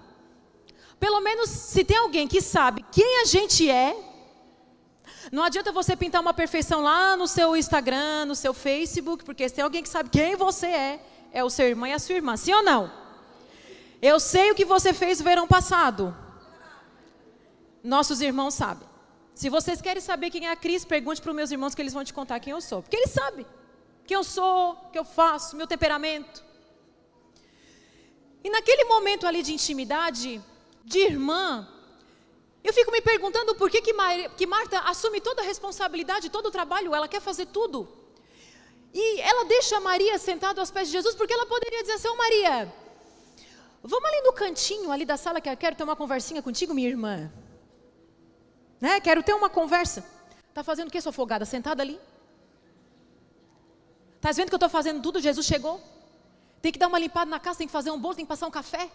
Pelo 1.03 1.21
menos 1.21 1.51
se 1.51 1.83
tem 1.83 1.97
alguém 1.97 2.29
que 2.29 2.41
sabe 2.41 2.85
quem 2.93 3.23
a 3.23 3.25
gente 3.25 3.69
é, 3.69 3.93
não 5.33 5.43
adianta 5.43 5.73
você 5.73 5.97
pintar 5.97 6.21
uma 6.21 6.33
perfeição 6.33 6.81
lá 6.81 7.17
no 7.17 7.27
seu 7.27 7.57
Instagram, 7.57 8.27
no 8.27 8.37
seu 8.37 8.55
Facebook, 8.55 9.25
porque 9.25 9.49
se 9.49 9.57
tem 9.57 9.65
alguém 9.65 9.83
que 9.83 9.89
sabe 9.89 10.11
quem 10.11 10.37
você 10.37 10.69
é, 10.69 11.05
é 11.33 11.43
o 11.43 11.51
seu 11.51 11.67
irmão 11.67 11.89
e 11.89 11.93
a 11.93 11.99
sua 11.99 12.15
irmã, 12.15 12.37
sim 12.37 12.55
ou 12.55 12.63
não? 12.63 12.93
Eu 14.01 14.21
sei 14.21 14.53
o 14.53 14.55
que 14.55 14.65
você 14.65 14.95
fez 14.95 15.19
no 15.19 15.25
verão 15.25 15.49
passado. 15.49 16.17
Nossos 17.83 18.21
irmãos 18.21 18.55
sabem. 18.55 18.87
Se 19.35 19.49
vocês 19.49 19.81
querem 19.81 20.01
saber 20.01 20.31
quem 20.31 20.47
é 20.47 20.53
a 20.53 20.57
Cris, 20.57 20.85
pergunte 20.85 21.21
para 21.21 21.31
os 21.31 21.37
meus 21.37 21.51
irmãos 21.51 21.75
que 21.75 21.83
eles 21.83 21.93
vão 21.93 22.05
te 22.05 22.15
contar 22.15 22.39
quem 22.39 22.53
eu 22.53 22.61
sou. 22.61 22.81
Porque 22.81 22.99
eles 22.99 23.11
sabem 23.11 23.45
quem 24.07 24.15
eu 24.15 24.23
sou, 24.23 24.75
o 24.75 24.91
que 24.91 24.99
eu 25.01 25.05
faço, 25.05 25.57
meu 25.57 25.67
temperamento. 25.67 26.45
E 28.45 28.49
naquele 28.49 28.85
momento 28.85 29.27
ali 29.27 29.43
de 29.43 29.53
intimidade, 29.53 30.41
de 30.85 30.99
irmã, 30.99 31.69
eu 32.65 32.73
fico 32.73 32.93
me 32.93 33.01
perguntando 33.01 33.55
por 33.55 33.71
que, 33.71 33.81
que, 33.81 33.93
Mar, 33.93 34.17
que 34.37 34.47
Marta 34.47 34.79
assume 34.81 35.21
toda 35.21 35.43
a 35.43 35.45
responsabilidade, 35.45 36.31
todo 36.31 36.47
o 36.47 36.51
trabalho, 36.51 36.95
ela 36.95 37.09
quer 37.09 37.21
fazer 37.21 37.47
tudo. 37.47 37.89
E 38.95 39.21
ela 39.21 39.45
deixa 39.47 39.81
Maria 39.81 40.19
sentada 40.19 40.61
aos 40.61 40.71
pés 40.71 40.89
de 40.89 40.93
Jesus, 40.93 41.15
porque 41.15 41.33
ela 41.33 41.47
poderia 41.47 41.81
dizer 41.81 41.95
assim, 41.95 42.15
Maria, 42.17 42.73
vamos 43.83 44.09
ali 44.09 44.21
no 44.23 44.33
cantinho 44.33 44.93
ali 44.93 45.05
da 45.05 45.17
sala 45.17 45.41
que 45.41 45.49
eu 45.49 45.57
quero 45.57 45.75
ter 45.75 45.83
uma 45.83 45.97
conversinha 45.97 46.43
contigo, 46.43 46.75
minha 46.75 46.89
irmã. 46.89 47.33
Né? 48.81 49.01
Quero 49.01 49.23
ter 49.23 49.33
uma 49.33 49.49
conversa. 49.49 50.05
Está 50.49 50.63
fazendo 50.63 50.89
o 50.89 50.91
que, 50.91 51.01
sua 51.01 51.13
folgada? 51.13 51.45
Sentada 51.45 51.83
ali? 51.83 51.99
Está 54.17 54.31
vendo 54.31 54.49
que 54.49 54.55
eu 54.55 54.57
estou 54.57 54.69
fazendo 54.69 55.03
tudo? 55.03 55.21
Jesus 55.21 55.47
chegou? 55.47 55.81
Tem 56.61 56.71
que 56.71 56.79
dar 56.79 56.87
uma 56.87 56.99
limpada 56.99 57.29
na 57.29 57.41
casa, 57.41 57.59
tem 57.59 57.67
que 57.67 57.73
fazer 57.73 57.91
um 57.91 57.99
bolo, 57.99 58.15
tem 58.15 58.25
que 58.25 58.29
passar 58.29 58.47
um 58.47 58.51
café. 58.51 58.89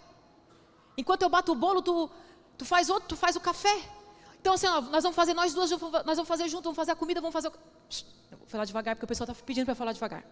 Enquanto 0.97 1.21
eu 1.21 1.29
bato 1.29 1.51
o 1.51 1.55
bolo, 1.55 1.81
tu, 1.81 2.09
tu 2.57 2.65
faz 2.65 2.89
outro, 2.89 3.09
tu 3.09 3.15
faz 3.15 3.35
o 3.35 3.39
café. 3.39 3.81
Então, 4.41 4.53
assim, 4.53 4.67
ó, 4.67 4.81
nós 4.81 5.03
vamos 5.03 5.15
fazer, 5.15 5.33
nós 5.33 5.53
duas, 5.53 5.69
nós 5.69 6.17
vamos 6.17 6.27
fazer 6.27 6.47
junto, 6.47 6.63
vamos 6.63 6.75
fazer 6.75 6.91
a 6.91 6.95
comida, 6.95 7.21
vamos 7.21 7.33
fazer. 7.33 7.49
O... 7.49 7.51
vou 7.51 8.47
falar 8.47 8.65
devagar, 8.65 8.95
porque 8.95 9.05
o 9.05 9.07
pessoal 9.07 9.29
está 9.29 9.45
pedindo 9.45 9.65
para 9.65 9.75
falar 9.75 9.93
devagar. 9.93 10.23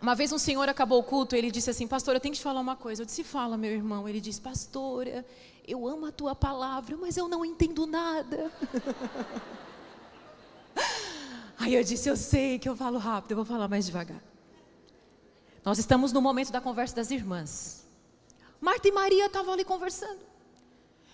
Uma 0.00 0.14
vez 0.14 0.32
um 0.32 0.38
senhor 0.38 0.68
acabou 0.68 1.00
o 1.00 1.02
culto, 1.02 1.34
ele 1.34 1.50
disse 1.50 1.70
assim, 1.70 1.88
pastor, 1.88 2.14
eu 2.14 2.20
tenho 2.20 2.32
que 2.32 2.38
te 2.38 2.42
falar 2.42 2.60
uma 2.60 2.76
coisa. 2.76 3.02
Eu 3.02 3.06
disse, 3.06 3.24
fala, 3.24 3.56
meu 3.56 3.72
irmão. 3.72 4.08
Ele 4.08 4.20
disse, 4.20 4.40
pastora, 4.40 5.26
eu 5.66 5.88
amo 5.88 6.06
a 6.06 6.12
tua 6.12 6.36
palavra, 6.36 6.96
mas 6.96 7.16
eu 7.16 7.26
não 7.26 7.44
entendo 7.44 7.84
nada. 7.84 8.52
Aí 11.58 11.74
eu 11.74 11.82
disse, 11.82 12.08
eu 12.08 12.16
sei 12.16 12.60
que 12.60 12.68
eu 12.68 12.76
falo 12.76 12.98
rápido, 12.98 13.32
eu 13.32 13.36
vou 13.36 13.44
falar 13.44 13.66
mais 13.66 13.86
devagar. 13.86 14.22
Nós 15.64 15.78
estamos 15.78 16.12
no 16.12 16.22
momento 16.22 16.52
da 16.52 16.60
conversa 16.60 16.94
das 16.94 17.10
irmãs. 17.10 17.87
Marta 18.60 18.88
e 18.88 18.92
Maria 18.92 19.26
estavam 19.26 19.52
ali 19.54 19.64
conversando. 19.64 20.20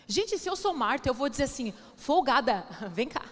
Gente, 0.06 0.38
se 0.38 0.48
eu 0.48 0.56
sou 0.56 0.74
Marta, 0.74 1.08
eu 1.08 1.14
vou 1.14 1.28
dizer 1.28 1.44
assim: 1.44 1.72
folgada, 1.96 2.66
vem 2.92 3.08
cá. 3.08 3.24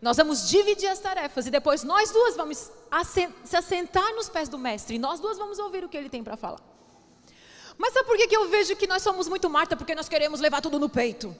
Nós 0.00 0.16
vamos 0.16 0.48
dividir 0.48 0.88
as 0.88 1.00
tarefas 1.00 1.46
e 1.46 1.50
depois 1.50 1.82
nós 1.82 2.10
duas 2.10 2.36
vamos 2.36 2.70
se 3.04 3.56
assentar 3.56 4.14
nos 4.14 4.28
pés 4.28 4.48
do 4.48 4.56
mestre 4.56 4.94
e 4.94 4.98
nós 4.98 5.18
duas 5.18 5.36
vamos 5.36 5.58
ouvir 5.58 5.84
o 5.84 5.88
que 5.88 5.96
ele 5.96 6.08
tem 6.08 6.22
para 6.22 6.36
falar. 6.36 6.60
Mas 7.76 7.92
sabe 7.92 8.06
por 8.06 8.16
que, 8.16 8.36
eu 8.36 8.48
vejo 8.48 8.76
que 8.76 8.86
nós 8.86 9.02
somos 9.02 9.28
muito 9.28 9.50
Marta? 9.50 9.76
Porque 9.76 9.94
nós 9.94 10.08
queremos 10.08 10.40
levar 10.40 10.60
tudo 10.60 10.78
no 10.78 10.88
peito. 10.88 11.34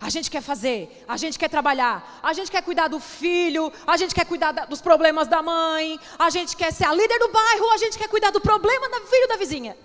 A 0.00 0.08
gente 0.08 0.30
quer 0.30 0.40
fazer, 0.40 1.04
a 1.06 1.16
gente 1.18 1.38
quer 1.38 1.48
trabalhar, 1.48 2.20
a 2.22 2.32
gente 2.32 2.50
quer 2.50 2.62
cuidar 2.62 2.88
do 2.88 2.98
filho, 2.98 3.70
a 3.86 3.98
gente 3.98 4.14
quer 4.14 4.24
cuidar 4.24 4.52
da, 4.52 4.64
dos 4.64 4.80
problemas 4.80 5.28
da 5.28 5.42
mãe, 5.42 6.00
a 6.18 6.30
gente 6.30 6.56
quer 6.56 6.72
ser 6.72 6.84
a 6.84 6.94
líder 6.94 7.18
do 7.18 7.28
bairro, 7.28 7.70
a 7.70 7.76
gente 7.76 7.98
quer 7.98 8.08
cuidar 8.08 8.30
do 8.30 8.40
problema 8.40 8.88
do 8.88 9.06
filho 9.06 9.28
da 9.28 9.36
vizinha. 9.36 9.76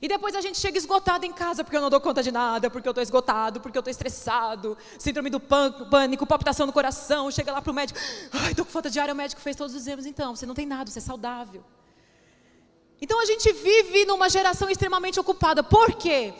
E 0.00 0.08
depois 0.08 0.34
a 0.34 0.40
gente 0.40 0.58
chega 0.58 0.76
esgotado 0.76 1.24
em 1.24 1.32
casa 1.32 1.64
porque 1.64 1.76
eu 1.76 1.80
não 1.80 1.88
dou 1.88 2.00
conta 2.00 2.22
de 2.22 2.30
nada, 2.30 2.68
porque 2.70 2.86
eu 2.86 2.90
estou 2.90 3.02
esgotado, 3.02 3.60
porque 3.60 3.78
eu 3.78 3.80
estou 3.80 3.90
estressado, 3.90 4.76
síndrome 4.98 5.30
do 5.30 5.40
pânico, 5.40 6.26
palpitação 6.26 6.66
no 6.66 6.72
coração, 6.72 7.30
chega 7.30 7.52
lá 7.52 7.62
para 7.62 7.70
o 7.70 7.74
médico, 7.74 7.98
ai, 8.32 8.50
estou 8.50 8.64
com 8.64 8.70
falta 8.70 8.90
de 8.90 8.98
ar, 8.98 9.08
o 9.10 9.14
médico 9.14 9.40
fez 9.40 9.56
todos 9.56 9.74
os 9.74 9.80
exames, 9.80 10.04
então, 10.04 10.36
você 10.36 10.44
não 10.44 10.54
tem 10.54 10.66
nada, 10.66 10.90
você 10.90 10.98
é 10.98 11.02
saudável. 11.02 11.64
Então 13.00 13.20
a 13.20 13.24
gente 13.24 13.50
vive 13.52 14.04
numa 14.04 14.28
geração 14.28 14.68
extremamente 14.68 15.18
ocupada, 15.18 15.62
por 15.62 15.94
quê? 15.94 16.34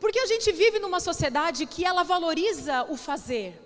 Porque 0.00 0.18
a 0.18 0.26
gente 0.26 0.52
vive 0.52 0.78
numa 0.78 1.00
sociedade 1.00 1.66
que 1.66 1.84
ela 1.84 2.02
valoriza 2.02 2.84
o 2.88 2.96
fazer. 2.96 3.60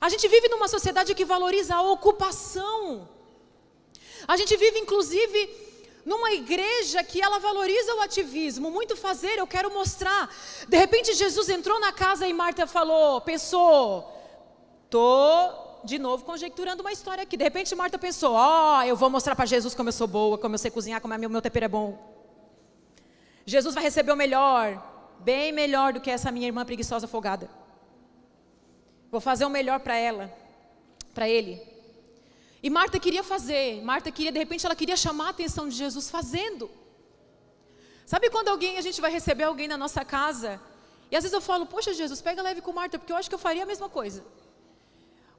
A 0.00 0.08
gente 0.08 0.26
vive 0.28 0.48
numa 0.48 0.68
sociedade 0.68 1.14
que 1.14 1.24
valoriza 1.24 1.74
a 1.76 1.82
ocupação. 1.82 3.08
A 4.26 4.36
gente 4.36 4.56
vive, 4.56 4.78
inclusive, 4.78 5.67
numa 6.08 6.32
igreja 6.32 7.04
que 7.04 7.20
ela 7.20 7.38
valoriza 7.38 7.94
o 7.96 8.00
ativismo, 8.00 8.70
muito 8.70 8.96
fazer, 8.96 9.38
eu 9.38 9.46
quero 9.46 9.70
mostrar. 9.70 10.34
De 10.66 10.76
repente 10.78 11.12
Jesus 11.12 11.50
entrou 11.50 11.78
na 11.78 11.92
casa 11.92 12.26
e 12.26 12.32
Marta 12.32 12.66
falou, 12.66 13.20
pensou, 13.20 14.10
tô 14.88 15.52
de 15.84 15.98
novo 15.98 16.24
conjecturando 16.24 16.82
uma 16.82 16.92
história 16.92 17.22
aqui. 17.24 17.36
De 17.36 17.44
repente 17.44 17.74
Marta 17.74 17.98
pensou, 17.98 18.32
ó, 18.32 18.78
oh, 18.78 18.82
eu 18.84 18.96
vou 18.96 19.10
mostrar 19.10 19.36
para 19.36 19.44
Jesus 19.44 19.74
como 19.74 19.90
eu 19.90 19.92
sou 19.92 20.06
boa, 20.06 20.38
como 20.38 20.54
eu 20.54 20.58
sei 20.58 20.70
cozinhar, 20.70 21.02
como 21.02 21.12
é 21.12 21.18
meu, 21.18 21.28
meu 21.28 21.42
tempero 21.42 21.66
é 21.66 21.68
bom. 21.68 21.88
Jesus 23.44 23.74
vai 23.74 23.84
receber 23.84 24.12
o 24.12 24.16
melhor, 24.16 24.82
bem 25.20 25.52
melhor 25.52 25.92
do 25.92 26.00
que 26.00 26.10
essa 26.10 26.32
minha 26.32 26.46
irmã 26.46 26.64
preguiçosa 26.64 27.06
folgada. 27.06 27.50
Vou 29.10 29.20
fazer 29.20 29.44
o 29.44 29.50
melhor 29.50 29.80
para 29.80 29.94
ela, 29.94 30.34
para 31.12 31.28
ele. 31.28 31.77
E 32.62 32.68
Marta 32.68 32.98
queria 32.98 33.22
fazer, 33.22 33.82
Marta 33.82 34.10
queria, 34.10 34.32
de 34.32 34.38
repente, 34.38 34.66
ela 34.66 34.74
queria 34.74 34.96
chamar 34.96 35.26
a 35.28 35.30
atenção 35.30 35.68
de 35.68 35.76
Jesus 35.76 36.10
fazendo. 36.10 36.70
Sabe 38.04 38.30
quando 38.30 38.48
alguém, 38.48 38.78
a 38.78 38.80
gente 38.80 39.00
vai 39.00 39.10
receber 39.10 39.44
alguém 39.44 39.68
na 39.68 39.76
nossa 39.76 40.04
casa, 40.04 40.60
e 41.10 41.16
às 41.16 41.22
vezes 41.22 41.34
eu 41.34 41.40
falo, 41.40 41.66
poxa 41.66 41.92
Jesus, 41.92 42.20
pega 42.20 42.42
leve 42.42 42.60
com 42.60 42.72
Marta, 42.72 42.98
porque 42.98 43.12
eu 43.12 43.16
acho 43.16 43.28
que 43.28 43.34
eu 43.34 43.38
faria 43.38 43.62
a 43.62 43.66
mesma 43.66 43.88
coisa. 43.88 44.24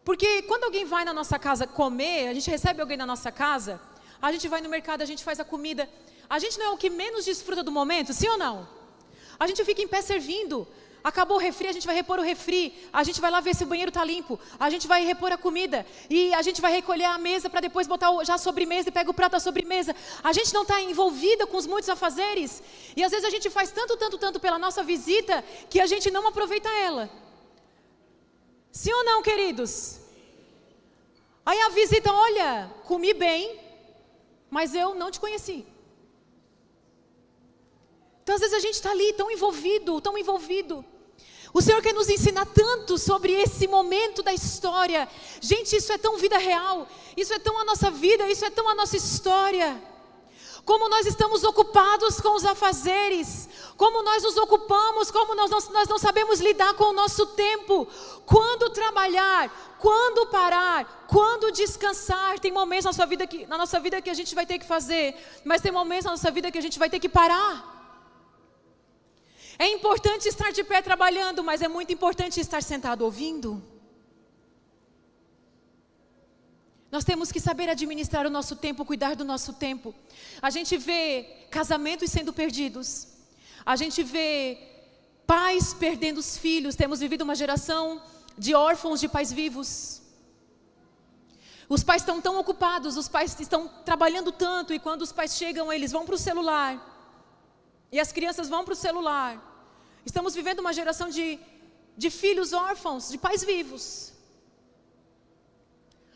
Porque 0.03 0.41
quando 0.43 0.63
alguém 0.63 0.85
vai 0.85 1.03
na 1.03 1.13
nossa 1.13 1.37
casa 1.37 1.67
comer, 1.67 2.29
a 2.29 2.33
gente 2.33 2.49
recebe 2.49 2.81
alguém 2.81 2.97
na 2.97 3.05
nossa 3.05 3.31
casa, 3.31 3.81
a 4.21 4.31
gente 4.31 4.47
vai 4.47 4.61
no 4.61 4.69
mercado, 4.69 5.01
a 5.01 5.05
gente 5.05 5.23
faz 5.23 5.39
a 5.39 5.43
comida, 5.43 5.89
a 6.29 6.39
gente 6.39 6.57
não 6.57 6.67
é 6.67 6.69
o 6.69 6.77
que 6.77 6.89
menos 6.89 7.25
desfruta 7.25 7.61
do 7.61 7.71
momento, 7.71 8.13
sim 8.13 8.29
ou 8.29 8.37
não? 8.37 8.67
A 9.39 9.45
gente 9.47 9.63
fica 9.65 9.81
em 9.81 9.87
pé 9.87 10.01
servindo, 10.01 10.67
Acabou 11.03 11.37
o 11.37 11.39
refri, 11.39 11.67
a 11.67 11.71
gente 11.71 11.87
vai 11.87 11.95
repor 11.95 12.19
o 12.19 12.21
refri. 12.21 12.73
A 12.91 13.03
gente 13.03 13.21
vai 13.21 13.31
lá 13.31 13.39
ver 13.39 13.55
se 13.55 13.63
o 13.63 13.67
banheiro 13.67 13.89
está 13.89 14.03
limpo. 14.03 14.39
A 14.59 14.69
gente 14.69 14.85
vai 14.87 15.03
repor 15.03 15.31
a 15.31 15.37
comida. 15.37 15.85
E 16.09 16.33
a 16.33 16.41
gente 16.41 16.59
vai 16.59 16.71
recolher 16.71 17.05
a 17.05 17.17
mesa 17.17 17.49
para 17.49 17.61
depois 17.61 17.87
botar 17.87 18.11
já 18.23 18.33
a 18.33 18.37
sobremesa 18.37 18.89
e 18.89 18.91
pega 18.91 19.09
o 19.09 19.13
prato 19.13 19.33
da 19.33 19.39
sobremesa. 19.39 19.95
A 20.23 20.33
gente 20.33 20.53
não 20.53 20.63
está 20.63 20.81
envolvida 20.81 21.47
com 21.47 21.55
os 21.55 21.65
muitos 21.65 21.89
afazeres. 21.89 22.61
E 22.95 23.03
às 23.03 23.11
vezes 23.11 23.25
a 23.25 23.29
gente 23.29 23.49
faz 23.49 23.71
tanto, 23.71 23.95
tanto, 23.95 24.17
tanto 24.17 24.39
pela 24.39 24.59
nossa 24.59 24.83
visita 24.83 25.43
que 25.69 25.79
a 25.79 25.85
gente 25.85 26.11
não 26.11 26.27
aproveita 26.27 26.69
ela. 26.69 27.09
Sim 28.71 28.93
ou 28.93 29.05
não, 29.05 29.21
queridos? 29.21 29.99
Aí 31.45 31.59
a 31.61 31.69
visita, 31.69 32.11
olha, 32.11 32.69
comi 32.85 33.13
bem, 33.13 33.59
mas 34.49 34.75
eu 34.75 34.93
não 34.93 35.09
te 35.09 35.19
conheci. 35.19 35.65
Então, 38.29 38.35
às 38.35 38.41
vezes, 38.41 38.55
a 38.55 38.59
gente 38.59 38.75
está 38.75 38.91
ali 38.91 39.11
tão 39.13 39.31
envolvido, 39.31 39.99
tão 39.99 40.15
envolvido. 40.15 40.85
O 41.51 41.63
Senhor 41.63 41.81
quer 41.81 41.95
nos 41.95 42.09
ensinar 42.09 42.45
tanto 42.45 42.95
sobre 42.95 43.33
esse 43.33 43.67
momento 43.67 44.21
da 44.21 44.31
história. 44.31 45.09
Gente, 45.41 45.75
isso 45.75 45.91
é 45.91 45.97
tão 45.97 46.15
vida 46.15 46.37
real, 46.37 46.87
isso 47.17 47.33
é 47.33 47.39
tão 47.39 47.57
a 47.57 47.65
nossa 47.65 47.89
vida, 47.89 48.29
isso 48.29 48.45
é 48.45 48.51
tão 48.51 48.69
a 48.69 48.75
nossa 48.75 48.95
história. 48.95 49.81
Como 50.63 50.87
nós 50.89 51.07
estamos 51.07 51.43
ocupados 51.43 52.21
com 52.21 52.35
os 52.35 52.45
afazeres, 52.45 53.49
como 53.75 54.03
nós 54.03 54.21
nos 54.21 54.37
ocupamos, 54.37 55.09
como 55.09 55.33
nós 55.33 55.49
não, 55.49 55.57
nós 55.71 55.87
não 55.87 55.97
sabemos 55.97 56.39
lidar 56.39 56.75
com 56.75 56.83
o 56.83 56.93
nosso 56.93 57.25
tempo. 57.25 57.87
Quando 58.27 58.69
trabalhar, 58.69 59.75
quando 59.79 60.27
parar, 60.27 61.07
quando 61.07 61.51
descansar. 61.51 62.37
Tem 62.37 62.51
momentos 62.51 62.85
na, 62.85 62.93
sua 62.93 63.07
vida 63.07 63.25
que, 63.25 63.47
na 63.47 63.57
nossa 63.57 63.79
vida 63.79 63.99
que 64.03 64.09
a 64.11 64.13
gente 64.13 64.35
vai 64.35 64.45
ter 64.45 64.59
que 64.59 64.67
fazer, 64.67 65.15
mas 65.43 65.63
tem 65.63 65.71
momentos 65.71 66.05
na 66.05 66.11
nossa 66.11 66.29
vida 66.29 66.51
que 66.51 66.59
a 66.59 66.61
gente 66.61 66.77
vai 66.77 66.91
ter 66.91 66.99
que 66.99 67.09
parar. 67.09 67.78
É 69.59 69.67
importante 69.67 70.29
estar 70.29 70.51
de 70.51 70.63
pé 70.63 70.81
trabalhando, 70.81 71.43
mas 71.43 71.61
é 71.61 71.67
muito 71.67 71.91
importante 71.91 72.39
estar 72.39 72.63
sentado 72.63 73.01
ouvindo. 73.03 73.61
Nós 76.89 77.03
temos 77.03 77.29
que 77.29 77.41
saber 77.41 77.69
administrar 77.69 78.25
o 78.25 78.29
nosso 78.29 78.55
tempo, 78.55 78.85
cuidar 78.85 79.17
do 79.17 79.25
nosso 79.25 79.51
tempo. 79.51 79.93
A 80.41 80.49
gente 80.49 80.77
vê 80.77 81.45
casamentos 81.51 82.09
sendo 82.09 82.31
perdidos. 82.31 83.09
A 83.65 83.75
gente 83.75 84.01
vê 84.01 84.57
pais 85.27 85.73
perdendo 85.73 86.19
os 86.19 86.37
filhos. 86.37 86.75
Temos 86.75 87.01
vivido 87.01 87.23
uma 87.23 87.35
geração 87.35 88.01
de 88.37 88.55
órfãos 88.55 89.01
de 89.01 89.09
pais 89.09 89.31
vivos. 89.31 90.01
Os 91.67 91.83
pais 91.83 92.01
estão 92.01 92.21
tão 92.21 92.39
ocupados, 92.39 92.95
os 92.95 93.09
pais 93.09 93.37
estão 93.39 93.67
trabalhando 93.85 94.31
tanto, 94.31 94.73
e 94.73 94.79
quando 94.79 95.03
os 95.03 95.11
pais 95.11 95.35
chegam, 95.35 95.71
eles 95.71 95.91
vão 95.91 96.03
para 96.05 96.15
o 96.15 96.17
celular. 96.17 96.71
E 97.91 97.99
as 97.99 98.11
crianças 98.11 98.49
vão 98.49 98.63
para 98.63 98.73
o 98.73 98.77
celular. 98.77 99.48
Estamos 100.09 100.33
vivendo 100.33 100.61
uma 100.61 100.73
geração 100.73 101.07
de, 101.07 101.39
de 101.95 102.09
filhos 102.09 102.51
órfãos, 102.51 103.09
de 103.09 103.17
pais 103.25 103.43
vivos. 103.43 104.11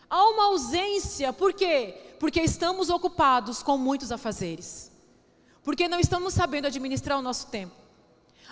Há 0.09 0.21
uma 0.29 0.45
ausência, 0.45 1.31
por 1.31 1.53
quê? 1.53 1.75
Porque 2.19 2.41
estamos 2.41 2.89
ocupados 2.89 3.61
com 3.61 3.77
muitos 3.77 4.11
afazeres. 4.11 4.91
Porque 5.61 5.87
não 5.87 5.99
estamos 5.99 6.33
sabendo 6.33 6.65
administrar 6.65 7.19
o 7.19 7.21
nosso 7.21 7.45
tempo. 7.57 7.75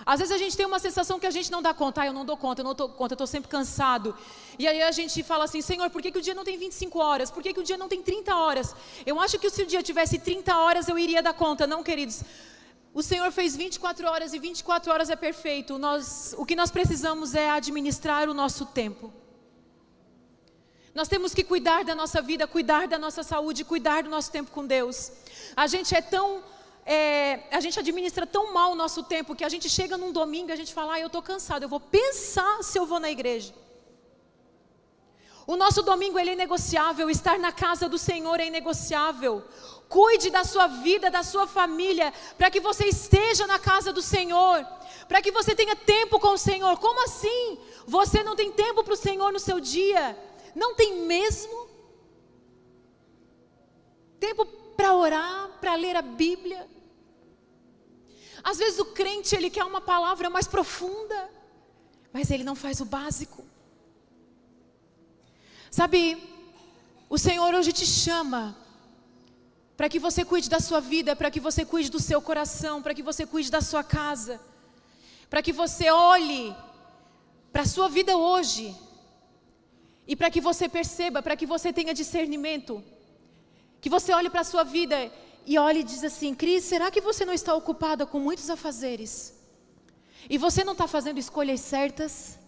Às 0.05 0.19
vezes 0.19 0.35
a 0.35 0.37
gente 0.37 0.55
tem 0.55 0.67
uma 0.67 0.77
sensação 0.77 1.19
que 1.19 1.25
a 1.25 1.31
gente 1.31 1.51
não 1.51 1.61
dá 1.67 1.73
conta, 1.73 2.01
ah, 2.01 2.05
eu 2.05 2.13
não 2.13 2.23
dou 2.23 2.37
conta, 2.37 2.61
eu 2.61 2.65
não 2.65 2.75
dou 2.75 2.89
conta, 2.89 3.13
eu 3.13 3.15
estou 3.15 3.27
sempre 3.27 3.49
cansado. 3.49 4.15
E 4.59 4.67
aí 4.67 4.79
a 4.83 4.91
gente 4.91 5.23
fala 5.23 5.45
assim, 5.45 5.61
Senhor, 5.61 5.89
por 5.89 6.03
que, 6.03 6.11
que 6.11 6.19
o 6.19 6.21
dia 6.21 6.35
não 6.35 6.43
tem 6.43 6.55
25 6.55 6.99
horas? 6.99 7.31
Por 7.31 7.41
que, 7.41 7.51
que 7.51 7.59
o 7.59 7.63
dia 7.63 7.77
não 7.77 7.87
tem 7.87 8.03
30 8.03 8.35
horas? 8.35 8.75
Eu 9.07 9.19
acho 9.19 9.39
que 9.39 9.49
se 9.49 9.63
o 9.63 9.65
dia 9.65 9.81
tivesse 9.81 10.19
30 10.19 10.55
horas 10.55 10.87
eu 10.87 10.99
iria 10.99 11.23
dar 11.23 11.33
conta. 11.33 11.65
Não, 11.65 11.81
queridos. 11.81 12.23
O 12.93 13.01
Senhor 13.01 13.31
fez 13.31 13.55
24 13.55 14.05
horas 14.07 14.33
e 14.33 14.39
24 14.39 14.91
horas 14.91 15.09
é 15.09 15.15
perfeito. 15.15 15.77
Nós, 15.77 16.35
o 16.37 16.45
que 16.45 16.55
nós 16.55 16.69
precisamos 16.69 17.33
é 17.33 17.49
administrar 17.49 18.29
o 18.29 18.33
nosso 18.33 18.65
tempo. 18.65 19.13
Nós 20.93 21.07
temos 21.07 21.33
que 21.33 21.43
cuidar 21.43 21.85
da 21.85 21.95
nossa 21.95 22.21
vida, 22.21 22.45
cuidar 22.45 22.87
da 22.87 22.99
nossa 22.99 23.23
saúde, 23.23 23.63
cuidar 23.63 24.03
do 24.03 24.09
nosso 24.09 24.29
tempo 24.29 24.51
com 24.51 24.65
Deus. 24.65 25.11
A 25.55 25.67
gente 25.67 25.95
é 25.95 26.01
tão. 26.01 26.43
É, 26.85 27.43
a 27.51 27.61
gente 27.61 27.79
administra 27.79 28.25
tão 28.25 28.51
mal 28.51 28.71
o 28.71 28.75
nosso 28.75 29.03
tempo 29.03 29.35
que 29.35 29.43
a 29.43 29.49
gente 29.49 29.69
chega 29.69 29.97
num 29.97 30.11
domingo 30.11 30.49
e 30.49 30.51
a 30.51 30.55
gente 30.55 30.73
fala, 30.73 30.95
ah, 30.95 30.99
eu 30.99 31.07
estou 31.07 31.21
cansado, 31.21 31.63
eu 31.63 31.69
vou 31.69 31.79
pensar 31.79 32.63
se 32.63 32.77
eu 32.77 32.87
vou 32.87 32.99
na 32.99 33.09
igreja. 33.09 33.53
O 35.51 35.57
nosso 35.57 35.81
domingo 35.81 36.17
ele 36.17 36.29
é 36.29 36.35
negociável, 36.35 37.09
estar 37.09 37.37
na 37.37 37.51
casa 37.51 37.89
do 37.89 37.97
Senhor 37.97 38.39
é 38.39 38.47
inegociável. 38.47 39.43
Cuide 39.89 40.29
da 40.29 40.45
sua 40.45 40.67
vida, 40.67 41.11
da 41.11 41.23
sua 41.23 41.45
família, 41.45 42.13
para 42.37 42.49
que 42.49 42.61
você 42.61 42.85
esteja 42.85 43.45
na 43.45 43.59
casa 43.59 43.91
do 43.91 44.01
Senhor, 44.01 44.65
para 45.09 45.21
que 45.21 45.29
você 45.29 45.53
tenha 45.53 45.75
tempo 45.75 46.21
com 46.21 46.29
o 46.29 46.37
Senhor. 46.37 46.77
Como 46.77 47.03
assim? 47.03 47.59
Você 47.85 48.23
não 48.23 48.33
tem 48.33 48.49
tempo 48.49 48.81
para 48.81 48.93
o 48.93 48.95
Senhor 48.95 49.33
no 49.33 49.41
seu 49.41 49.59
dia? 49.59 50.17
Não 50.55 50.73
tem 50.73 51.01
mesmo? 51.01 51.67
Tempo 54.21 54.45
para 54.45 54.95
orar, 54.95 55.49
para 55.59 55.75
ler 55.75 55.97
a 55.97 56.01
Bíblia? 56.01 56.65
Às 58.41 58.57
vezes 58.57 58.79
o 58.79 58.85
crente 58.85 59.35
ele 59.35 59.49
quer 59.49 59.65
uma 59.65 59.81
palavra 59.81 60.29
mais 60.29 60.47
profunda, 60.47 61.29
mas 62.13 62.31
ele 62.31 62.45
não 62.45 62.55
faz 62.55 62.79
o 62.79 62.85
básico. 62.85 63.50
Sabe, 65.71 66.21
o 67.09 67.17
Senhor 67.17 67.53
hoje 67.55 67.71
te 67.71 67.85
chama 67.85 68.57
para 69.77 69.87
que 69.87 69.99
você 69.99 70.25
cuide 70.25 70.49
da 70.49 70.59
sua 70.59 70.81
vida, 70.81 71.15
para 71.15 71.31
que 71.31 71.39
você 71.39 71.63
cuide 71.63 71.89
do 71.89 71.97
seu 71.97 72.21
coração, 72.21 72.81
para 72.81 72.93
que 72.93 73.01
você 73.01 73.25
cuide 73.25 73.49
da 73.49 73.61
sua 73.61 73.81
casa, 73.81 74.37
para 75.29 75.41
que 75.41 75.53
você 75.53 75.89
olhe 75.89 76.53
para 77.53 77.61
a 77.61 77.65
sua 77.65 77.87
vida 77.87 78.17
hoje 78.17 78.75
e 80.05 80.13
para 80.13 80.29
que 80.29 80.41
você 80.41 80.67
perceba, 80.67 81.23
para 81.23 81.37
que 81.37 81.45
você 81.45 81.71
tenha 81.71 81.93
discernimento, 81.93 82.83
que 83.79 83.89
você 83.89 84.11
olhe 84.11 84.29
para 84.29 84.41
a 84.41 84.49
sua 84.51 84.65
vida 84.65 85.09
e 85.45 85.57
olhe 85.57 85.79
e 85.79 85.83
diz 85.85 86.03
assim: 86.03 86.35
Cris, 86.35 86.65
será 86.65 86.91
que 86.91 86.99
você 86.99 87.23
não 87.23 87.33
está 87.33 87.55
ocupada 87.55 88.05
com 88.05 88.19
muitos 88.19 88.49
afazeres? 88.49 89.33
E 90.29 90.37
você 90.37 90.65
não 90.65 90.73
está 90.73 90.85
fazendo 90.85 91.17
escolhas 91.17 91.61
certas? 91.61 92.40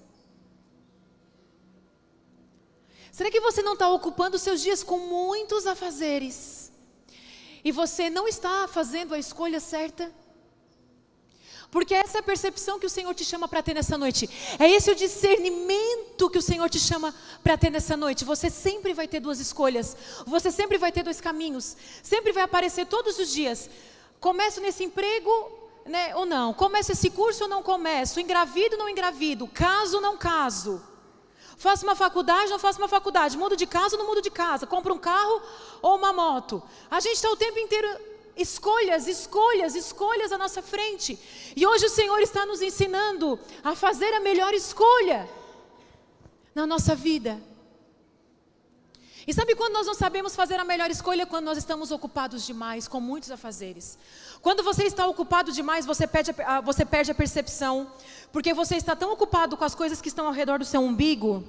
Será 3.14 3.32
que 3.32 3.40
você 3.40 3.62
não 3.62 3.74
está 3.74 3.88
ocupando 3.88 4.38
seus 4.38 4.60
dias 4.62 4.84
com 4.84 4.98
muitos 4.98 5.66
afazeres? 5.66 6.64
e 7.64 7.72
você 7.72 8.10
não 8.10 8.28
está 8.28 8.68
fazendo 8.68 9.14
a 9.14 9.20
escolha 9.20 9.60
certa? 9.60 10.12
Porque 11.72 11.94
essa 11.96 12.18
é 12.18 12.20
a 12.20 12.24
percepção 12.24 12.78
que 12.78 12.86
o 12.86 12.90
Senhor 12.90 13.16
te 13.16 13.26
chama 13.26 13.48
para 13.48 13.64
ter 13.64 13.74
nessa 13.74 13.98
noite. 13.98 14.30
É 14.60 14.70
esse 14.70 14.92
o 14.92 14.96
discernimento 14.96 16.30
que 16.30 16.38
o 16.38 16.42
Senhor 16.42 16.70
te 16.70 16.80
chama 16.80 17.16
para 17.42 17.58
ter 17.58 17.72
nessa 17.72 17.98
noite. 17.98 18.24
Você 18.26 18.48
sempre 18.48 18.94
vai 18.94 19.08
ter 19.08 19.20
duas 19.20 19.40
escolhas. 19.40 19.98
Você 20.28 20.52
sempre 20.52 20.78
vai 20.78 20.92
ter 20.92 21.02
dois 21.02 21.20
caminhos. 21.20 21.76
Sempre 22.04 22.32
vai 22.32 22.44
aparecer 22.44 22.86
todos 22.86 23.18
os 23.18 23.34
dias. 23.34 23.72
Começo 24.20 24.62
nesse 24.62 24.84
emprego, 24.84 25.32
né, 25.88 26.16
ou 26.16 26.28
não? 26.28 26.54
Começo 26.54 26.92
esse 26.92 27.10
curso 27.10 27.46
ou 27.46 27.50
não 27.50 27.64
começo? 27.64 28.20
Engravido 28.20 28.76
ou 28.76 28.80
não 28.80 28.90
engravido? 28.90 29.48
Caso 29.48 29.96
ou 29.96 30.02
não 30.02 30.16
caso? 30.16 30.80
Faço 31.58 31.86
uma 31.86 31.96
faculdade, 31.96 32.50
não 32.50 32.60
faço 32.60 32.80
uma 32.80 32.88
faculdade. 32.88 33.38
Mudo 33.38 33.56
de 33.56 33.66
casa 33.66 33.98
não 33.98 34.08
mudo 34.08 34.22
de 34.22 34.32
casa. 34.32 34.68
Compro 34.68 34.94
um 34.94 35.00
carro 35.00 35.42
ou 35.82 35.96
uma 35.96 36.12
moto. 36.12 36.62
A 36.90 37.00
gente 37.00 37.16
está 37.16 37.30
o 37.30 37.36
tempo 37.36 37.60
inteiro 37.60 37.88
escolhas, 38.36 39.08
escolhas, 39.08 39.76
escolhas 39.76 40.32
à 40.32 40.38
nossa 40.38 40.62
frente. 40.62 41.18
E 41.56 41.66
hoje 41.66 41.86
o 41.86 41.90
Senhor 41.90 42.20
está 42.22 42.46
nos 42.46 42.62
ensinando 42.62 43.40
a 43.64 43.76
fazer 43.76 44.12
a 44.14 44.20
melhor 44.20 44.54
escolha 44.54 45.30
na 46.54 46.66
nossa 46.66 46.96
vida. 46.96 47.40
E 49.26 49.34
sabe 49.34 49.56
quando 49.56 49.74
nós 49.74 49.88
não 49.88 49.94
sabemos 49.94 50.36
fazer 50.36 50.56
a 50.60 50.66
melhor 50.66 50.92
escolha? 50.92 51.26
Quando 51.26 51.46
nós 51.46 51.58
estamos 51.58 51.92
ocupados 51.92 52.46
demais, 52.46 52.88
com 52.88 53.00
muitos 53.00 53.32
afazeres. 53.32 53.98
Quando 54.42 54.64
você 54.64 54.84
está 54.84 55.08
ocupado 55.08 55.52
demais, 55.52 55.86
você 55.86 56.06
perde, 56.06 56.32
a, 56.46 56.60
você 56.60 56.84
perde 56.84 57.12
a 57.12 57.16
percepção, 57.16 57.90
porque 58.34 58.54
você 58.54 58.76
está 58.76 58.96
tão 58.96 59.14
ocupado 59.14 59.56
com 59.56 59.64
as 59.64 59.74
coisas 59.74 60.02
que 60.02 60.10
estão 60.10 60.28
ao 60.28 60.34
redor 60.34 60.60
do 60.60 60.66
seu 60.66 60.82
umbigo. 60.82 61.44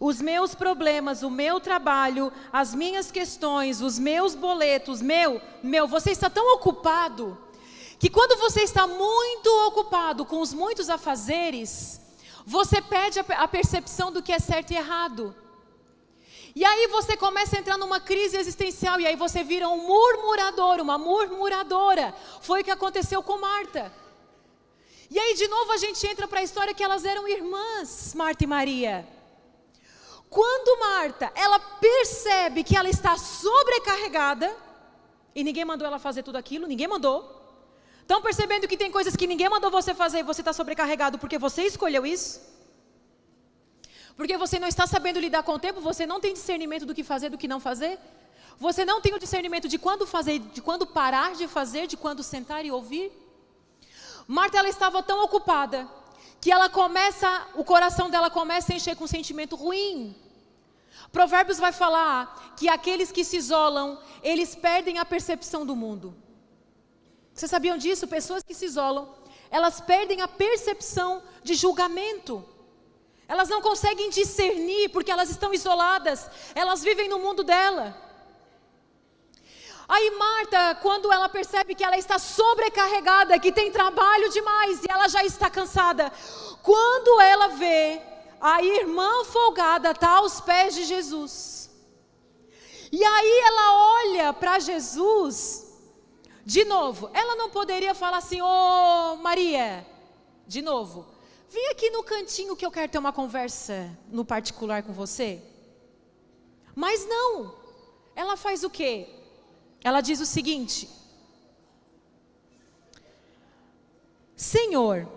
Os 0.00 0.20
meus 0.20 0.54
problemas, 0.54 1.22
o 1.22 1.30
meu 1.30 1.60
trabalho, 1.60 2.32
as 2.52 2.74
minhas 2.74 3.10
questões, 3.10 3.80
os 3.80 3.98
meus 3.98 4.34
boletos, 4.34 5.00
meu, 5.00 5.40
meu, 5.62 5.86
você 5.86 6.10
está 6.10 6.28
tão 6.28 6.54
ocupado 6.54 7.38
que 8.00 8.08
quando 8.08 8.38
você 8.38 8.62
está 8.62 8.86
muito 8.86 9.48
ocupado 9.66 10.24
com 10.24 10.40
os 10.40 10.52
muitos 10.52 10.88
afazeres, 10.88 12.00
você 12.44 12.80
perde 12.82 13.20
a, 13.20 13.24
a 13.42 13.48
percepção 13.48 14.10
do 14.10 14.22
que 14.22 14.32
é 14.32 14.40
certo 14.40 14.72
e 14.72 14.76
errado. 14.76 15.34
E 16.58 16.64
aí 16.64 16.88
você 16.88 17.16
começa 17.16 17.54
a 17.54 17.60
entrar 17.60 17.78
numa 17.78 18.00
crise 18.00 18.36
existencial 18.36 18.98
e 18.98 19.06
aí 19.06 19.14
você 19.14 19.44
vira 19.44 19.68
um 19.68 19.76
murmurador, 19.86 20.80
uma 20.80 20.98
murmuradora. 20.98 22.12
Foi 22.40 22.62
o 22.62 22.64
que 22.64 22.70
aconteceu 22.72 23.22
com 23.22 23.38
Marta. 23.38 23.92
E 25.08 25.16
aí 25.20 25.34
de 25.34 25.46
novo 25.46 25.70
a 25.70 25.76
gente 25.76 26.04
entra 26.04 26.26
para 26.26 26.40
a 26.40 26.42
história 26.42 26.74
que 26.74 26.82
elas 26.82 27.04
eram 27.04 27.28
irmãs, 27.28 28.12
Marta 28.12 28.42
e 28.42 28.46
Maria. 28.48 29.06
Quando 30.28 30.80
Marta, 30.80 31.30
ela 31.36 31.60
percebe 31.60 32.64
que 32.64 32.76
ela 32.76 32.88
está 32.88 33.16
sobrecarregada, 33.16 34.52
e 35.36 35.44
ninguém 35.44 35.64
mandou 35.64 35.86
ela 35.86 36.00
fazer 36.00 36.24
tudo 36.24 36.38
aquilo, 36.38 36.66
ninguém 36.66 36.88
mandou. 36.88 37.40
Estão 38.00 38.20
percebendo 38.20 38.66
que 38.66 38.76
tem 38.76 38.90
coisas 38.90 39.14
que 39.14 39.28
ninguém 39.28 39.48
mandou 39.48 39.70
você 39.70 39.94
fazer 39.94 40.18
e 40.18 40.22
você 40.24 40.40
está 40.40 40.52
sobrecarregado 40.52 41.20
porque 41.20 41.38
você 41.38 41.62
escolheu 41.62 42.04
isso? 42.04 42.57
Porque 44.18 44.36
você 44.36 44.58
não 44.58 44.66
está 44.66 44.84
sabendo 44.84 45.20
lidar 45.20 45.44
com 45.44 45.52
o 45.52 45.60
tempo, 45.60 45.80
você 45.80 46.04
não 46.04 46.18
tem 46.18 46.32
discernimento 46.32 46.84
do 46.84 46.92
que 46.92 47.04
fazer, 47.04 47.28
do 47.30 47.38
que 47.38 47.46
não 47.46 47.60
fazer. 47.60 48.00
Você 48.58 48.84
não 48.84 49.00
tem 49.00 49.14
o 49.14 49.18
discernimento 49.24 49.68
de 49.68 49.78
quando 49.78 50.04
fazer, 50.08 50.40
de 50.40 50.60
quando 50.60 50.84
parar 50.84 51.36
de 51.36 51.46
fazer, 51.46 51.86
de 51.86 51.96
quando 51.96 52.24
sentar 52.24 52.64
e 52.66 52.72
ouvir. 52.72 53.12
Marta 54.26 54.58
ela 54.58 54.68
estava 54.68 55.04
tão 55.04 55.22
ocupada 55.22 55.88
que 56.40 56.50
ela 56.50 56.68
começa, 56.68 57.28
o 57.54 57.62
coração 57.62 58.10
dela 58.10 58.28
começa 58.28 58.72
a 58.72 58.76
encher 58.76 58.96
com 58.96 59.04
um 59.04 59.14
sentimento 59.16 59.54
ruim. 59.54 60.16
Provérbios 61.12 61.60
vai 61.60 61.70
falar 61.70 62.54
que 62.56 62.68
aqueles 62.68 63.12
que 63.12 63.22
se 63.22 63.36
isolam, 63.36 64.00
eles 64.20 64.56
perdem 64.56 64.98
a 64.98 65.04
percepção 65.04 65.64
do 65.64 65.76
mundo. 65.76 66.12
Vocês 67.32 67.52
sabiam 67.52 67.78
disso? 67.78 68.08
Pessoas 68.08 68.42
que 68.42 68.52
se 68.52 68.64
isolam, 68.64 69.14
elas 69.48 69.80
perdem 69.80 70.22
a 70.22 70.26
percepção 70.26 71.22
de 71.44 71.54
julgamento. 71.54 72.44
Elas 73.28 73.50
não 73.50 73.60
conseguem 73.60 74.08
discernir 74.08 74.88
porque 74.88 75.10
elas 75.10 75.28
estão 75.28 75.52
isoladas, 75.52 76.28
elas 76.54 76.82
vivem 76.82 77.08
no 77.10 77.18
mundo 77.18 77.44
dela. 77.44 77.94
Aí 79.86 80.10
Marta, 80.12 80.74
quando 80.82 81.12
ela 81.12 81.28
percebe 81.28 81.74
que 81.74 81.84
ela 81.84 81.98
está 81.98 82.18
sobrecarregada, 82.18 83.38
que 83.38 83.52
tem 83.52 83.70
trabalho 83.70 84.30
demais 84.30 84.82
e 84.82 84.90
ela 84.90 85.08
já 85.08 85.24
está 85.24 85.50
cansada, 85.50 86.10
quando 86.62 87.20
ela 87.20 87.48
vê 87.48 88.00
a 88.40 88.62
irmã 88.62 89.24
folgada 89.24 89.94
tá 89.94 90.16
aos 90.16 90.40
pés 90.40 90.74
de 90.74 90.84
Jesus. 90.84 91.70
E 92.90 93.04
aí 93.04 93.40
ela 93.46 93.74
olha 94.00 94.32
para 94.32 94.58
Jesus 94.58 95.66
de 96.44 96.64
novo. 96.64 97.10
Ela 97.12 97.36
não 97.36 97.50
poderia 97.50 97.94
falar 97.94 98.18
assim: 98.18 98.40
"Ô, 98.40 98.46
oh, 98.46 99.16
Maria, 99.16 99.86
de 100.46 100.62
novo. 100.62 101.17
Vem 101.50 101.70
aqui 101.70 101.90
no 101.90 102.02
cantinho 102.02 102.56
que 102.56 102.64
eu 102.64 102.70
quero 102.70 102.90
ter 102.90 102.98
uma 102.98 103.12
conversa 103.12 103.90
no 104.10 104.24
particular 104.24 104.82
com 104.82 104.92
você". 104.92 105.42
Mas 106.74 107.06
não. 107.06 107.54
Ela 108.14 108.36
faz 108.36 108.64
o 108.64 108.70
quê? 108.70 109.08
Ela 109.82 110.00
diz 110.00 110.20
o 110.20 110.26
seguinte: 110.26 110.88
Senhor, 114.36 115.08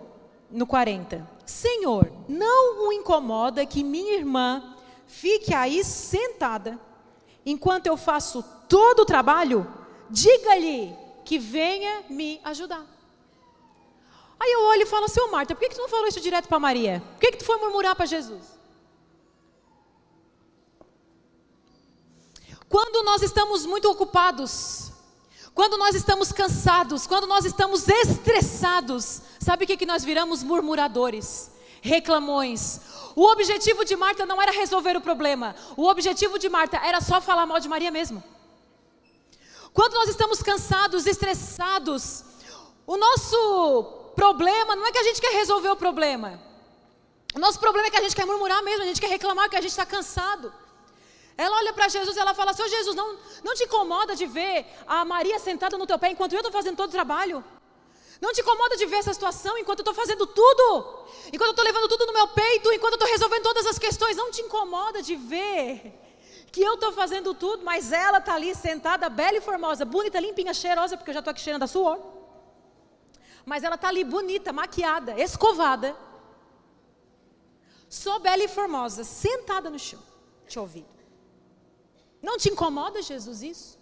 no 0.50 0.66
40, 0.66 1.28
Senhor, 1.44 2.12
não 2.28 2.88
o 2.88 2.92
incomoda 2.92 3.64
que 3.66 3.84
minha 3.84 4.14
irmã 4.14 4.76
fique 5.06 5.54
aí 5.54 5.84
sentada 5.84 6.80
enquanto 7.44 7.86
eu 7.86 7.96
faço 7.96 8.42
todo 8.68 9.00
o 9.00 9.06
trabalho? 9.06 9.66
Diga-lhe 10.10 10.96
que 11.24 11.38
venha 11.38 12.04
me 12.08 12.40
ajudar. 12.44 12.86
Aí 14.42 14.50
eu 14.50 14.62
olho 14.64 14.82
e 14.82 14.86
falo 14.86 15.06
ô 15.06 15.30
Marta, 15.30 15.54
por 15.54 15.60
que, 15.60 15.68
que 15.68 15.76
tu 15.76 15.82
não 15.82 15.88
falou 15.88 16.08
isso 16.08 16.20
direto 16.20 16.48
para 16.48 16.58
Maria? 16.58 17.00
Por 17.12 17.20
que, 17.20 17.30
que 17.30 17.36
tu 17.36 17.44
foi 17.44 17.58
murmurar 17.58 17.94
para 17.94 18.06
Jesus? 18.06 18.42
Quando 22.68 23.04
nós 23.04 23.22
estamos 23.22 23.64
muito 23.64 23.88
ocupados, 23.88 24.90
quando 25.54 25.78
nós 25.78 25.94
estamos 25.94 26.32
cansados, 26.32 27.06
quando 27.06 27.28
nós 27.28 27.44
estamos 27.44 27.86
estressados, 27.86 29.22
sabe 29.38 29.62
o 29.62 29.66
que, 29.68 29.76
que 29.76 29.86
nós 29.86 30.04
viramos? 30.04 30.42
Murmuradores, 30.42 31.52
reclamões. 31.80 32.80
O 33.14 33.24
objetivo 33.30 33.84
de 33.84 33.94
Marta 33.94 34.26
não 34.26 34.42
era 34.42 34.50
resolver 34.50 34.96
o 34.96 35.00
problema, 35.00 35.54
o 35.76 35.86
objetivo 35.86 36.36
de 36.36 36.48
Marta 36.48 36.78
era 36.78 37.00
só 37.00 37.20
falar 37.20 37.46
mal 37.46 37.60
de 37.60 37.68
Maria 37.68 37.92
mesmo. 37.92 38.20
Quando 39.72 39.94
nós 39.94 40.08
estamos 40.08 40.42
cansados, 40.42 41.06
estressados, 41.06 42.24
o 42.84 42.96
nosso 42.96 44.01
problema 44.14 44.76
não 44.76 44.86
é 44.86 44.92
que 44.92 44.98
a 44.98 45.02
gente 45.02 45.20
quer 45.20 45.32
resolver 45.32 45.70
o 45.70 45.76
problema. 45.76 46.40
O 47.34 47.38
nosso 47.38 47.58
problema 47.58 47.88
é 47.88 47.90
que 47.90 47.96
a 47.96 48.02
gente 48.02 48.14
quer 48.14 48.26
murmurar 48.26 48.62
mesmo, 48.62 48.82
a 48.82 48.86
gente 48.86 49.00
quer 49.00 49.08
reclamar 49.08 49.48
que 49.48 49.56
a 49.56 49.60
gente 49.60 49.70
está 49.70 49.86
cansado. 49.86 50.52
Ela 51.36 51.56
olha 51.56 51.72
para 51.72 51.88
Jesus 51.88 52.16
e 52.16 52.20
ela 52.20 52.34
fala: 52.34 52.52
Senhor 52.52 52.68
Jesus, 52.68 52.94
não, 52.94 53.18
não 53.42 53.54
te 53.54 53.64
incomoda 53.64 54.14
de 54.14 54.26
ver 54.26 54.66
a 54.86 55.04
Maria 55.04 55.38
sentada 55.38 55.78
no 55.78 55.86
teu 55.86 55.98
pé 55.98 56.10
enquanto 56.10 56.34
eu 56.34 56.38
estou 56.40 56.52
fazendo 56.52 56.76
todo 56.76 56.90
o 56.90 56.92
trabalho? 56.92 57.42
Não 58.20 58.32
te 58.32 58.40
incomoda 58.40 58.76
de 58.76 58.86
ver 58.86 58.96
essa 58.96 59.12
situação 59.12 59.58
enquanto 59.58 59.80
eu 59.80 59.82
estou 59.82 59.94
fazendo 59.94 60.26
tudo? 60.26 61.06
Enquanto 61.32 61.48
eu 61.48 61.50
estou 61.50 61.64
levando 61.64 61.88
tudo 61.88 62.06
no 62.06 62.12
meu 62.12 62.28
peito, 62.28 62.72
enquanto 62.72 62.92
eu 62.92 62.98
estou 62.98 63.08
resolvendo 63.08 63.42
todas 63.42 63.66
as 63.66 63.78
questões? 63.78 64.16
Não 64.16 64.30
te 64.30 64.42
incomoda 64.42 65.02
de 65.02 65.16
ver 65.16 65.92
que 66.52 66.62
eu 66.62 66.74
estou 66.74 66.92
fazendo 66.92 67.34
tudo, 67.34 67.64
mas 67.64 67.90
ela 67.90 68.18
está 68.18 68.34
ali 68.34 68.54
sentada, 68.54 69.08
bela 69.08 69.38
e 69.38 69.40
formosa, 69.40 69.84
bonita, 69.84 70.20
limpinha, 70.20 70.52
cheirosa, 70.52 70.96
porque 70.96 71.10
eu 71.10 71.14
já 71.14 71.20
estou 71.20 71.30
aqui 71.32 71.40
cheirando 71.40 71.62
a 71.62 71.66
suor. 71.66 71.98
Mas 73.44 73.64
ela 73.64 73.74
está 73.74 73.88
ali 73.88 74.04
bonita, 74.04 74.52
maquiada, 74.52 75.18
escovada, 75.20 75.96
só 77.88 78.18
bela 78.18 78.42
e 78.42 78.48
formosa, 78.48 79.04
sentada 79.04 79.68
no 79.68 79.78
chão, 79.78 80.00
te 80.48 80.58
ouvindo. 80.58 80.86
Não 82.22 82.38
te 82.38 82.48
incomoda, 82.48 83.02
Jesus, 83.02 83.42
isso? 83.42 83.78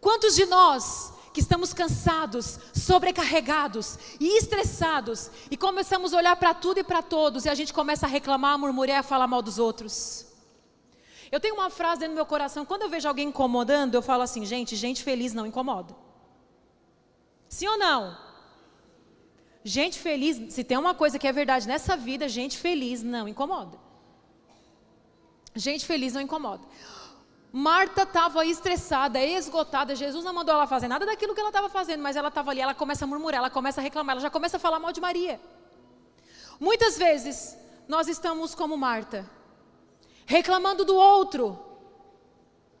Quantos 0.00 0.34
de 0.34 0.46
nós 0.46 1.12
que 1.32 1.40
estamos 1.40 1.72
cansados, 1.72 2.58
sobrecarregados 2.74 3.98
e 4.20 4.38
estressados 4.38 5.30
e 5.50 5.56
começamos 5.56 6.14
a 6.14 6.16
olhar 6.18 6.36
para 6.36 6.54
tudo 6.54 6.78
e 6.78 6.84
para 6.84 7.02
todos 7.02 7.44
e 7.44 7.48
a 7.48 7.54
gente 7.54 7.72
começa 7.72 8.06
a 8.06 8.08
reclamar, 8.08 8.54
a 8.54 8.58
murmurar, 8.58 9.00
a 9.00 9.02
falar 9.02 9.26
mal 9.26 9.42
dos 9.42 9.58
outros? 9.58 10.26
Eu 11.30 11.40
tenho 11.40 11.54
uma 11.54 11.70
frase 11.70 12.00
dentro 12.00 12.14
do 12.14 12.16
meu 12.16 12.26
coração, 12.26 12.64
quando 12.64 12.82
eu 12.82 12.90
vejo 12.90 13.08
alguém 13.08 13.28
incomodando, 13.28 13.94
eu 13.94 14.02
falo 14.02 14.22
assim, 14.22 14.44
gente, 14.44 14.76
gente 14.76 15.02
feliz 15.02 15.32
não 15.32 15.46
incomoda. 15.46 15.94
Sim 17.52 17.68
ou 17.68 17.76
não? 17.76 18.16
Gente 19.62 19.98
feliz, 19.98 20.54
se 20.54 20.64
tem 20.64 20.78
uma 20.78 20.94
coisa 20.94 21.18
que 21.18 21.28
é 21.28 21.32
verdade 21.32 21.68
nessa 21.68 21.94
vida, 21.94 22.26
gente 22.26 22.56
feliz 22.56 23.02
não 23.02 23.28
incomoda. 23.28 23.78
Gente 25.54 25.84
feliz 25.84 26.14
não 26.14 26.22
incomoda. 26.22 26.62
Marta 27.52 28.04
estava 28.04 28.42
estressada, 28.46 29.22
esgotada. 29.22 29.94
Jesus 29.94 30.24
não 30.24 30.32
mandou 30.32 30.54
ela 30.54 30.66
fazer 30.66 30.88
nada 30.88 31.04
daquilo 31.04 31.34
que 31.34 31.40
ela 31.40 31.50
estava 31.50 31.68
fazendo, 31.68 32.02
mas 32.02 32.16
ela 32.16 32.28
estava 32.28 32.50
ali, 32.50 32.62
ela 32.62 32.74
começa 32.74 33.04
a 33.04 33.06
murmurar, 33.06 33.40
ela 33.40 33.50
começa 33.50 33.82
a 33.82 33.84
reclamar, 33.84 34.14
ela 34.14 34.22
já 34.22 34.30
começa 34.30 34.56
a 34.56 34.60
falar 34.60 34.78
mal 34.78 34.90
de 34.90 35.02
Maria. 35.02 35.38
Muitas 36.58 36.96
vezes 36.96 37.54
nós 37.86 38.08
estamos 38.08 38.54
como 38.54 38.78
Marta, 38.78 39.30
reclamando 40.24 40.86
do 40.86 40.96
outro. 40.96 41.71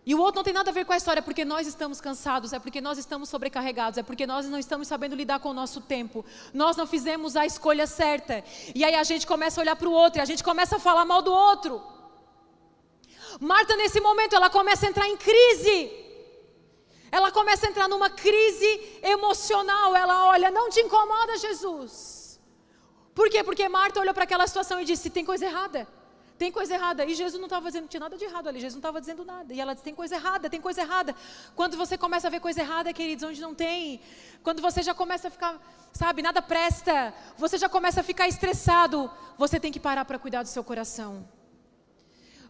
E 0.04 0.14
o 0.14 0.20
outro 0.20 0.36
não 0.36 0.42
tem 0.42 0.52
nada 0.52 0.70
a 0.70 0.74
ver 0.74 0.84
com 0.84 0.92
a 0.92 0.96
história, 0.96 1.20
é 1.20 1.22
porque 1.22 1.44
nós 1.44 1.64
estamos 1.66 2.00
cansados, 2.00 2.52
é 2.52 2.58
porque 2.58 2.80
nós 2.80 2.98
estamos 2.98 3.28
sobrecarregados, 3.28 3.98
é 3.98 4.02
porque 4.02 4.26
nós 4.26 4.46
não 4.48 4.58
estamos 4.58 4.88
sabendo 4.88 5.14
lidar 5.14 5.38
com 5.38 5.50
o 5.50 5.54
nosso 5.54 5.80
tempo. 5.80 6.24
Nós 6.52 6.76
não 6.76 6.86
fizemos 6.88 7.36
a 7.36 7.46
escolha 7.46 7.86
certa. 7.86 8.42
E 8.74 8.84
aí 8.84 8.96
a 8.96 9.04
gente 9.04 9.24
começa 9.26 9.60
a 9.60 9.62
olhar 9.62 9.76
para 9.76 9.88
o 9.88 9.92
outro, 9.92 10.20
e 10.20 10.22
a 10.22 10.24
gente 10.24 10.42
começa 10.42 10.76
a 10.76 10.80
falar 10.80 11.04
mal 11.04 11.22
do 11.22 11.32
outro. 11.32 11.80
Marta, 13.40 13.76
nesse 13.76 14.00
momento, 14.00 14.34
ela 14.34 14.50
começa 14.50 14.86
a 14.86 14.90
entrar 14.90 15.08
em 15.08 15.16
crise. 15.16 15.92
Ela 17.12 17.30
começa 17.30 17.66
a 17.66 17.70
entrar 17.70 17.88
numa 17.88 18.10
crise 18.10 18.98
emocional. 19.02 19.94
Ela 19.94 20.26
olha, 20.26 20.50
não 20.50 20.68
te 20.68 20.80
incomoda, 20.80 21.36
Jesus. 21.38 22.40
Por 23.14 23.30
quê? 23.30 23.44
Porque 23.44 23.68
Marta 23.68 24.00
olhou 24.00 24.14
para 24.14 24.24
aquela 24.24 24.46
situação 24.46 24.80
e 24.80 24.84
disse: 24.84 25.10
tem 25.10 25.24
coisa 25.24 25.44
errada. 25.46 25.86
Tem 26.38 26.50
coisa 26.50 26.74
errada. 26.74 27.04
E 27.04 27.14
Jesus 27.14 27.38
não 27.38 27.46
estava 27.46 27.66
dizendo, 27.68 27.88
tinha 27.88 28.00
nada 28.00 28.16
de 28.16 28.24
errado 28.24 28.48
ali. 28.48 28.58
Jesus 28.58 28.74
não 28.74 28.80
estava 28.80 29.00
dizendo 29.00 29.24
nada. 29.24 29.52
E 29.52 29.60
ela 29.60 29.72
disse: 29.74 29.84
tem 29.84 29.94
coisa 29.94 30.14
errada, 30.14 30.50
tem 30.50 30.60
coisa 30.60 30.80
errada. 30.80 31.14
Quando 31.54 31.76
você 31.76 31.96
começa 31.96 32.26
a 32.26 32.30
ver 32.30 32.40
coisa 32.40 32.60
errada, 32.60 32.92
queridos, 32.92 33.24
onde 33.24 33.40
não 33.40 33.54
tem. 33.54 34.00
Quando 34.42 34.60
você 34.60 34.82
já 34.82 34.94
começa 34.94 35.28
a 35.28 35.30
ficar, 35.30 35.60
sabe, 35.92 36.22
nada 36.22 36.42
presta. 36.42 37.14
Você 37.36 37.58
já 37.58 37.68
começa 37.68 38.00
a 38.00 38.04
ficar 38.04 38.28
estressado. 38.28 39.10
Você 39.38 39.60
tem 39.60 39.72
que 39.72 39.80
parar 39.80 40.04
para 40.04 40.18
cuidar 40.18 40.42
do 40.42 40.48
seu 40.48 40.64
coração. 40.64 41.28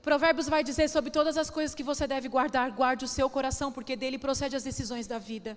Provérbios 0.03 0.49
vai 0.49 0.65
dizer 0.65 0.89
sobre 0.89 1.11
todas 1.11 1.37
as 1.37 1.49
coisas 1.49 1.75
que 1.77 1.83
você 1.85 2.09
deve 2.09 2.29
guardar, 2.29 2.73
guarde 2.73 3.05
o 3.05 3.09
seu 3.09 3.31
coração, 3.31 3.71
porque 3.71 3.95
dele 3.95 4.19
procede 4.19 4.57
as 4.57 4.65
decisões 4.65 5.07
da 5.07 5.19
vida. 5.19 5.57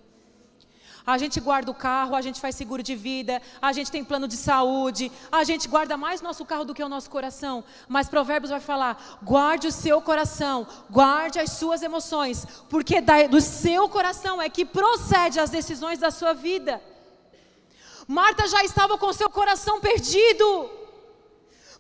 A 1.06 1.18
gente 1.18 1.40
guarda 1.40 1.70
o 1.70 1.74
carro, 1.74 2.16
a 2.16 2.22
gente 2.22 2.42
faz 2.42 2.56
seguro 2.56 2.82
de 2.82 2.96
vida, 2.96 3.42
a 3.62 3.72
gente 3.72 3.92
tem 3.92 4.04
plano 4.04 4.28
de 4.28 4.36
saúde, 4.36 5.12
a 5.32 5.44
gente 5.44 5.68
guarda 5.68 5.96
mais 5.96 6.22
nosso 6.22 6.44
carro 6.46 6.66
do 6.66 6.74
que 6.74 6.84
o 6.84 6.90
nosso 6.90 7.10
coração. 7.10 7.64
Mas 7.88 8.10
Provérbios 8.10 8.50
vai 8.50 8.60
falar: 8.60 9.20
guarde 9.22 9.68
o 9.68 9.72
seu 9.72 10.02
coração, 10.02 10.66
guarde 10.90 11.40
as 11.40 11.52
suas 11.52 11.84
emoções, 11.84 12.46
porque 12.70 12.96
do 13.30 13.40
seu 13.40 13.88
coração 13.88 14.42
é 14.42 14.50
que 14.50 14.66
procede 14.66 15.40
as 15.40 15.50
decisões 15.50 16.00
da 16.00 16.10
sua 16.10 16.34
vida. 16.34 16.82
Marta 18.08 18.48
já 18.48 18.64
estava 18.64 18.98
com 18.98 19.12
seu 19.14 19.30
coração 19.30 19.80
perdido. 19.80 20.85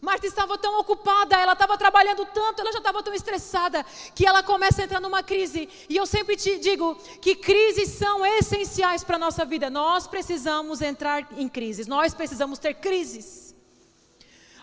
Marta 0.05 0.27
estava 0.27 0.55
tão 0.55 0.79
ocupada, 0.79 1.35
ela 1.35 1.53
estava 1.53 1.75
trabalhando 1.79 2.27
tanto, 2.27 2.61
ela 2.61 2.71
já 2.71 2.77
estava 2.77 3.01
tão 3.01 3.11
estressada, 3.11 3.83
que 4.13 4.23
ela 4.23 4.43
começa 4.43 4.83
a 4.83 4.85
entrar 4.85 5.01
numa 5.01 5.23
crise. 5.23 5.67
E 5.89 5.97
eu 5.97 6.05
sempre 6.05 6.35
te 6.35 6.59
digo 6.59 6.95
que 7.19 7.35
crises 7.35 7.89
são 7.89 8.23
essenciais 8.23 9.03
para 9.03 9.15
a 9.15 9.19
nossa 9.19 9.43
vida. 9.43 9.67
Nós 9.67 10.05
precisamos 10.05 10.79
entrar 10.83 11.27
em 11.35 11.49
crises, 11.49 11.87
nós 11.87 12.13
precisamos 12.13 12.59
ter 12.59 12.75
crises. 12.75 13.44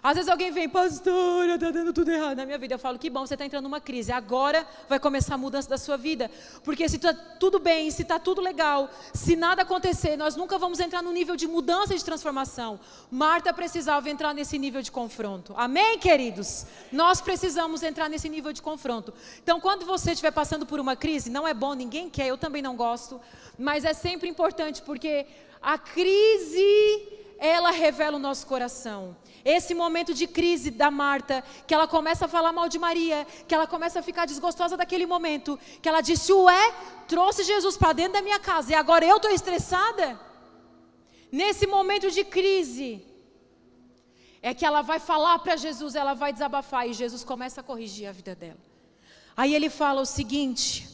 Às 0.02 0.16
vezes 0.16 0.28
alguém 0.28 0.50
vem, 0.50 0.68
pastora, 0.68 1.54
está 1.54 1.70
dando 1.70 1.92
tudo 1.92 2.10
errado 2.10 2.36
na 2.36 2.44
minha 2.44 2.58
vida. 2.58 2.74
Eu 2.74 2.78
falo, 2.78 2.98
que 2.98 3.08
bom, 3.08 3.24
você 3.24 3.34
está 3.34 3.46
entrando 3.46 3.62
numa 3.62 3.80
crise. 3.80 4.10
Agora 4.10 4.66
vai 4.88 4.98
começar 4.98 5.36
a 5.36 5.38
mudança 5.38 5.68
da 5.68 5.78
sua 5.78 5.96
vida. 5.96 6.28
Porque 6.64 6.88
se 6.88 6.96
está 6.96 7.14
tudo 7.14 7.60
bem, 7.60 7.88
se 7.88 8.02
está 8.02 8.18
tudo 8.18 8.40
legal, 8.40 8.90
se 9.14 9.36
nada 9.36 9.62
acontecer, 9.62 10.16
nós 10.16 10.34
nunca 10.34 10.58
vamos 10.58 10.80
entrar 10.80 11.02
no 11.02 11.12
nível 11.12 11.36
de 11.36 11.46
mudança 11.46 11.94
e 11.94 11.98
de 11.98 12.04
transformação. 12.04 12.80
Marta 13.08 13.52
precisava 13.52 14.10
entrar 14.10 14.34
nesse 14.34 14.58
nível 14.58 14.82
de 14.82 14.90
confronto. 14.90 15.54
Amém, 15.56 15.96
queridos? 16.00 16.66
Nós 16.90 17.20
precisamos 17.20 17.84
entrar 17.84 18.08
nesse 18.08 18.28
nível 18.28 18.52
de 18.52 18.60
confronto. 18.60 19.14
Então, 19.40 19.60
quando 19.60 19.86
você 19.86 20.10
estiver 20.10 20.32
passando 20.32 20.66
por 20.66 20.80
uma 20.80 20.96
crise, 20.96 21.30
não 21.30 21.46
é 21.46 21.54
bom, 21.54 21.74
ninguém 21.74 22.10
quer, 22.10 22.26
eu 22.26 22.36
também 22.36 22.60
não 22.60 22.74
gosto. 22.74 23.20
Mas 23.56 23.84
é 23.84 23.92
sempre 23.94 24.28
importante, 24.28 24.82
porque 24.82 25.26
a 25.62 25.78
crise, 25.78 27.21
ela 27.42 27.70
revela 27.70 28.16
o 28.16 28.20
nosso 28.20 28.46
coração. 28.46 29.16
Esse 29.44 29.74
momento 29.74 30.14
de 30.14 30.26
crise 30.26 30.70
da 30.70 30.90
Marta, 30.90 31.44
que 31.66 31.74
ela 31.74 31.86
começa 31.86 32.24
a 32.24 32.28
falar 32.28 32.52
mal 32.52 32.68
de 32.68 32.78
Maria, 32.78 33.26
que 33.46 33.54
ela 33.54 33.66
começa 33.66 33.98
a 33.98 34.02
ficar 34.02 34.26
desgostosa 34.26 34.76
daquele 34.76 35.06
momento, 35.06 35.58
que 35.82 35.88
ela 35.88 36.00
disse: 36.00 36.32
Ué, 36.32 36.74
trouxe 37.08 37.42
Jesus 37.42 37.76
para 37.76 37.92
dentro 37.92 38.14
da 38.14 38.22
minha 38.22 38.38
casa 38.38 38.72
e 38.72 38.74
agora 38.74 39.04
eu 39.04 39.16
estou 39.16 39.30
estressada? 39.30 40.32
nesse 41.32 41.66
momento 41.66 42.10
de 42.10 42.22
crise, 42.22 43.02
é 44.42 44.52
que 44.52 44.66
ela 44.66 44.82
vai 44.82 44.98
falar 44.98 45.38
para 45.38 45.56
Jesus, 45.56 45.94
ela 45.94 46.12
vai 46.12 46.30
desabafar 46.32 46.86
e 46.86 46.92
Jesus 46.92 47.24
começa 47.24 47.62
a 47.62 47.64
corrigir 47.64 48.06
a 48.06 48.12
vida 48.12 48.34
dela. 48.34 48.60
Aí 49.34 49.54
ele 49.54 49.70
fala 49.70 50.02
o 50.02 50.06
seguinte: 50.06 50.86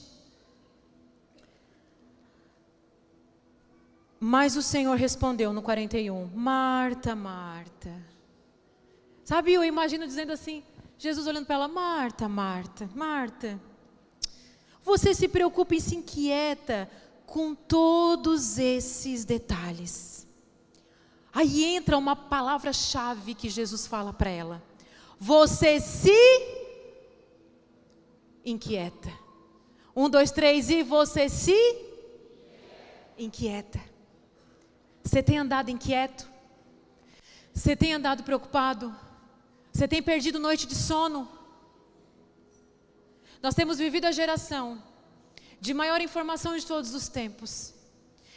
Mas 4.20 4.56
o 4.56 4.62
Senhor 4.62 4.96
respondeu 4.96 5.52
no 5.52 5.62
41, 5.62 6.26
Marta, 6.34 7.14
Marta. 7.14 7.90
Sabe, 9.24 9.52
eu 9.52 9.62
imagino 9.62 10.06
dizendo 10.06 10.32
assim, 10.32 10.64
Jesus 10.98 11.26
olhando 11.26 11.46
para 11.46 11.54
ela, 11.54 11.68
Marta, 11.68 12.28
Marta, 12.28 12.90
Marta. 12.94 13.60
Você 14.82 15.14
se 15.14 15.28
preocupa 15.28 15.74
e 15.74 15.80
se 15.80 15.94
inquieta 15.94 16.90
com 17.26 17.54
todos 17.54 18.58
esses 18.58 19.24
detalhes. 19.24 20.26
Aí 21.32 21.64
entra 21.64 21.96
uma 21.96 22.16
palavra-chave 22.16 23.34
que 23.34 23.48
Jesus 23.48 23.86
fala 23.86 24.12
para 24.12 24.30
ela. 24.30 24.62
Você 25.20 25.78
se 25.78 26.10
inquieta. 28.44 29.12
Um, 29.94 30.08
dois, 30.08 30.30
três, 30.30 30.70
e 30.70 30.82
você 30.82 31.28
se 31.28 31.54
inquieta. 33.16 33.78
Você 35.08 35.22
tem 35.22 35.38
andado 35.38 35.70
inquieto? 35.70 36.28
Você 37.54 37.74
tem 37.74 37.94
andado 37.94 38.22
preocupado? 38.22 38.94
Você 39.72 39.88
tem 39.88 40.02
perdido 40.02 40.38
noite 40.38 40.66
de 40.66 40.74
sono? 40.74 41.26
Nós 43.42 43.54
temos 43.54 43.78
vivido 43.78 44.04
a 44.04 44.12
geração 44.12 44.82
de 45.58 45.72
maior 45.72 46.02
informação 46.02 46.54
de 46.58 46.66
todos 46.66 46.92
os 46.92 47.08
tempos. 47.08 47.72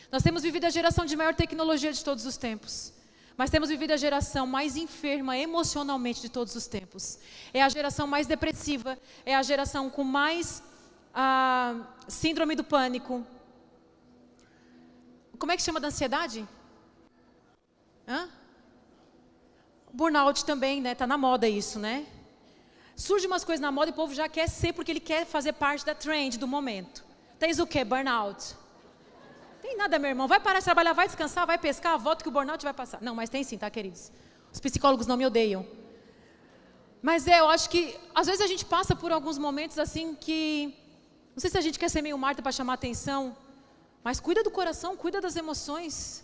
Nós 0.10 0.24
temos 0.24 0.44
vivido 0.44 0.64
a 0.64 0.70
geração 0.70 1.06
de 1.06 1.14
maior 1.18 1.36
tecnologia 1.36 1.92
de 1.92 2.02
todos 2.06 2.26
os 2.26 2.38
tempos. 2.38 2.94
Mas 3.36 3.50
temos 3.50 3.68
vivido 3.68 3.92
a 3.92 3.98
geração 3.98 4.48
mais 4.48 4.78
enferma 4.78 5.38
emocionalmente 5.38 6.22
de 6.22 6.30
todos 6.30 6.56
os 6.56 6.68
tempos. 6.68 7.20
É 7.54 7.62
a 7.62 7.68
geração 7.68 8.08
mais 8.08 8.28
depressiva, 8.28 8.98
é 9.26 9.36
a 9.36 9.44
geração 9.44 9.90
com 9.90 10.06
mais 10.06 10.64
ah, 11.14 11.76
síndrome 12.08 12.56
do 12.56 12.64
pânico. 12.64 13.28
Como 15.38 15.52
é 15.52 15.58
que 15.58 15.64
chama 15.64 15.82
da 15.82 15.90
ansiedade? 15.90 16.48
Hã? 18.08 18.30
Burnout 19.94 20.46
também, 20.46 20.82
né? 20.82 20.96
Tá 20.96 21.06
na 21.06 21.18
moda 21.18 21.48
isso, 21.48 21.80
né? 21.80 22.06
Surge 22.96 23.28
umas 23.28 23.44
coisas 23.44 23.62
na 23.62 23.72
moda 23.72 23.90
e 23.90 23.94
o 23.94 23.96
povo 23.96 24.14
já 24.14 24.30
quer 24.30 24.48
ser 24.48 24.74
porque 24.74 24.92
ele 24.92 25.00
quer 25.00 25.26
fazer 25.26 25.54
parte 25.54 25.86
da 25.86 25.96
trend 25.96 26.38
do 26.38 26.48
momento. 26.48 27.04
Tens 27.40 27.60
o 27.60 27.66
que? 27.66 27.84
Burnout. 27.84 28.56
Tem 29.62 29.76
nada, 29.78 30.00
meu 30.00 30.10
irmão. 30.10 30.28
Vai 30.28 30.40
parar 30.40 30.60
de 30.60 30.66
trabalhar, 30.66 30.94
vai 30.94 31.08
descansar, 31.08 31.46
vai 31.46 31.58
pescar, 31.58 31.98
volta 31.98 32.24
que 32.24 32.30
o 32.30 32.32
burnout 32.32 32.64
vai 32.64 32.74
passar. 32.74 33.02
Não, 33.02 33.14
mas 33.14 33.30
tem 33.30 33.44
sim, 33.44 33.58
tá, 33.58 33.70
queridos? 33.70 34.12
Os 34.52 34.60
psicólogos 34.60 35.08
não 35.08 35.18
me 35.18 35.26
odeiam. 35.26 35.66
Mas 37.02 37.28
é, 37.28 37.40
eu 37.40 37.50
acho 37.50 37.70
que 37.70 37.98
às 38.14 38.28
vezes 38.28 38.42
a 38.42 38.48
gente 38.48 38.66
passa 38.66 38.96
por 38.96 39.12
alguns 39.12 39.38
momentos 39.38 39.78
assim 39.80 40.16
que. 40.16 40.76
Não 41.36 41.40
sei 41.40 41.50
se 41.50 41.58
a 41.58 41.62
gente 41.62 41.80
quer 41.80 41.90
ser 41.90 42.02
meio 42.02 42.18
Marta 42.18 42.42
para 42.42 42.52
chamar 42.52 42.74
atenção, 42.74 43.36
mas 44.04 44.20
cuida 44.20 44.44
do 44.44 44.52
coração, 44.52 44.98
cuida 44.98 45.22
das 45.22 45.36
emoções. 45.36 46.24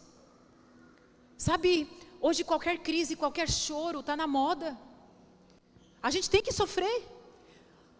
Sabe, 1.37 1.87
hoje 2.19 2.43
qualquer 2.43 2.79
crise, 2.79 3.15
qualquer 3.15 3.49
choro 3.49 3.99
está 3.99 4.15
na 4.15 4.25
moda. 4.25 4.77
A 6.01 6.09
gente 6.09 6.29
tem 6.29 6.41
que 6.41 6.51
sofrer. 6.51 7.07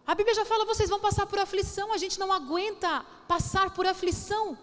A 0.06 0.14
Bíblia 0.14 0.34
já 0.34 0.44
fala, 0.44 0.64
vocês 0.64 0.90
vão 0.90 0.98
passar 0.98 1.26
por 1.26 1.38
aflição, 1.38 1.92
a 1.92 1.98
gente 1.98 2.18
não 2.18 2.32
aguenta 2.32 3.04
passar 3.28 3.72
por 3.74 3.86
aflição. 3.86 4.58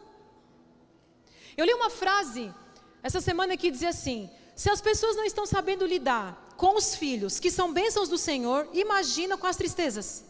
Eu 1.55 1.65
li 1.65 1.73
uma 1.73 1.89
frase 1.89 2.53
essa 3.01 3.21
semana 3.21 3.55
que 3.55 3.71
dizia 3.71 3.89
assim: 3.89 4.29
se 4.55 4.69
as 4.69 4.81
pessoas 4.81 5.15
não 5.15 5.23
estão 5.23 5.45
sabendo 5.45 5.85
lidar 5.85 6.53
com 6.57 6.75
os 6.75 6.95
filhos 6.95 7.39
que 7.39 7.51
são 7.51 7.71
bênçãos 7.71 8.09
do 8.09 8.17
Senhor, 8.17 8.67
imagina 8.73 9.37
com 9.37 9.47
as 9.47 9.55
tristezas. 9.55 10.25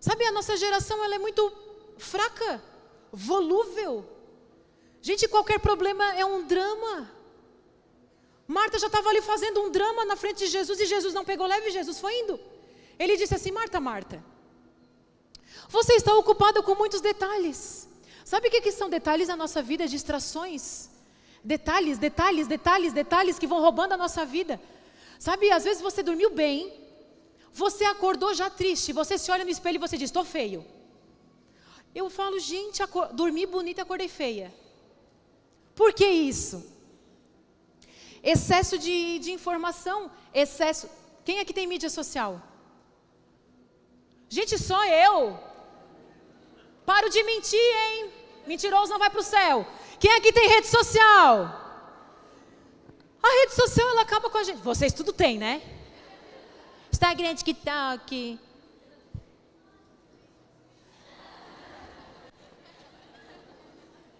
Sabe, 0.00 0.24
a 0.24 0.32
nossa 0.32 0.56
geração 0.56 1.02
ela 1.04 1.14
é 1.14 1.18
muito 1.18 1.52
fraca, 1.98 2.62
volúvel. 3.12 4.13
Gente, 5.08 5.28
qualquer 5.28 5.58
problema 5.60 6.04
é 6.16 6.24
um 6.24 6.42
drama. 6.52 7.10
Marta 8.46 8.78
já 8.78 8.86
estava 8.86 9.10
ali 9.10 9.20
fazendo 9.20 9.60
um 9.60 9.70
drama 9.70 10.02
na 10.06 10.16
frente 10.16 10.38
de 10.38 10.46
Jesus 10.46 10.80
e 10.80 10.86
Jesus 10.86 11.12
não 11.12 11.26
pegou 11.30 11.46
leve, 11.46 11.70
Jesus 11.78 11.98
foi 12.04 12.12
indo. 12.20 12.40
Ele 12.98 13.14
disse 13.18 13.34
assim: 13.34 13.52
Marta, 13.52 13.78
Marta, 13.78 14.24
você 15.68 15.92
está 15.92 16.14
ocupada 16.14 16.62
com 16.62 16.74
muitos 16.74 17.02
detalhes. 17.02 17.86
Sabe 18.24 18.48
o 18.48 18.50
que, 18.50 18.62
que 18.62 18.72
são 18.72 18.88
detalhes 18.88 19.28
na 19.28 19.36
nossa 19.36 19.60
vida? 19.60 19.86
Distrações. 19.86 20.88
Detalhes, 21.44 21.98
detalhes, 21.98 22.46
detalhes, 22.46 22.94
detalhes 22.94 23.38
que 23.38 23.46
vão 23.46 23.60
roubando 23.60 23.92
a 23.92 23.98
nossa 23.98 24.24
vida. 24.24 24.58
Sabe, 25.18 25.50
às 25.50 25.64
vezes 25.64 25.82
você 25.82 26.02
dormiu 26.02 26.30
bem, 26.30 26.72
você 27.52 27.84
acordou 27.84 28.32
já 28.32 28.48
triste, 28.48 28.90
você 28.90 29.18
se 29.18 29.30
olha 29.30 29.44
no 29.44 29.50
espelho 29.50 29.76
e 29.76 29.86
você 29.86 29.98
diz: 29.98 30.08
estou 30.08 30.24
feio. 30.24 30.64
Eu 31.94 32.08
falo, 32.08 32.38
gente, 32.38 32.82
dormi 33.12 33.44
bonita, 33.44 33.82
acordei 33.82 34.08
feia. 34.08 34.63
Por 35.74 35.92
que 35.92 36.06
isso? 36.06 36.72
Excesso 38.22 38.78
de, 38.78 39.18
de 39.18 39.32
informação, 39.32 40.10
excesso. 40.32 40.88
Quem 41.24 41.40
aqui 41.40 41.52
tem 41.52 41.66
mídia 41.66 41.90
social? 41.90 42.40
Gente, 44.28 44.58
só 44.58 44.84
eu. 44.86 45.38
Paro 46.86 47.08
de 47.08 47.22
mentir, 47.22 47.58
hein? 47.58 48.12
Mentiroso 48.46 48.90
não 48.92 48.98
vai 48.98 49.10
para 49.10 49.20
o 49.20 49.24
céu. 49.24 49.66
Quem 49.98 50.12
aqui 50.12 50.32
tem 50.32 50.48
rede 50.48 50.66
social? 50.66 51.62
A 53.22 53.40
rede 53.40 53.54
social 53.54 53.88
ela 53.88 54.02
acaba 54.02 54.28
com 54.28 54.38
a 54.38 54.42
gente. 54.42 54.58
Vocês 54.58 54.92
tudo 54.92 55.12
tem, 55.12 55.38
né? 55.38 55.62
Instagram, 56.92 57.34
TikTok. 57.34 58.38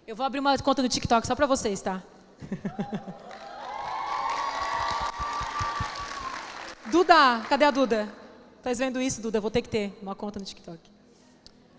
Eu 0.06 0.14
vou 0.14 0.26
abrir 0.26 0.38
uma 0.38 0.58
conta 0.58 0.82
no 0.82 0.88
TikTok 0.88 1.26
só 1.26 1.34
para 1.34 1.46
vocês, 1.46 1.80
tá? 1.80 2.02
Duda, 6.92 7.40
cadê 7.48 7.64
a 7.64 7.70
Duda? 7.70 8.06
Tá 8.62 8.70
vendo 8.74 9.00
isso, 9.00 9.22
Duda? 9.22 9.40
Vou 9.40 9.50
ter 9.50 9.62
que 9.62 9.68
ter 9.70 9.98
uma 10.02 10.14
conta 10.14 10.38
no 10.38 10.44
TikTok. 10.44 10.78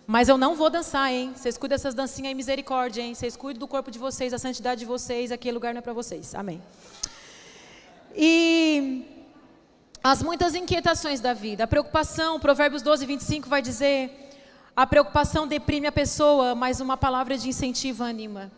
Mas 0.08 0.28
eu 0.28 0.40
não 0.40 0.56
vou 0.56 0.72
dançar, 0.72 1.14
hein? 1.14 1.34
Vocês 1.36 1.56
cuidam 1.56 1.76
dessas 1.76 1.94
dancinhas 1.94 2.30
aí, 2.30 2.34
misericórdia, 2.34 3.04
hein? 3.04 3.14
Vocês 3.14 3.38
cuidam 3.38 3.60
do 3.60 3.68
corpo 3.68 3.92
de 3.92 4.00
vocês, 4.00 4.34
a 4.34 4.40
santidade 4.40 4.80
de 4.80 4.86
vocês, 4.86 5.32
aquele 5.32 5.54
lugar 5.54 5.76
não 5.76 5.80
é 5.80 5.84
para 5.84 5.94
vocês. 5.94 6.34
Amém. 6.34 6.60
E 8.16 9.06
as 10.04 10.24
muitas 10.24 10.56
inquietações 10.56 11.20
da 11.20 11.34
vida, 11.34 11.66
a 11.66 11.68
preocupação, 11.68 12.40
Provérbios 12.40 12.82
12, 12.82 13.06
25 13.06 13.48
vai 13.48 13.62
dizer 13.62 14.25
a 14.76 14.86
preocupação 14.86 15.48
deprime 15.48 15.88
a 15.88 15.92
pessoa, 15.92 16.54
mas 16.54 16.82
uma 16.82 16.98
palavra 16.98 17.38
de 17.38 17.48
incentivo 17.48 18.04
anima. 18.04 18.52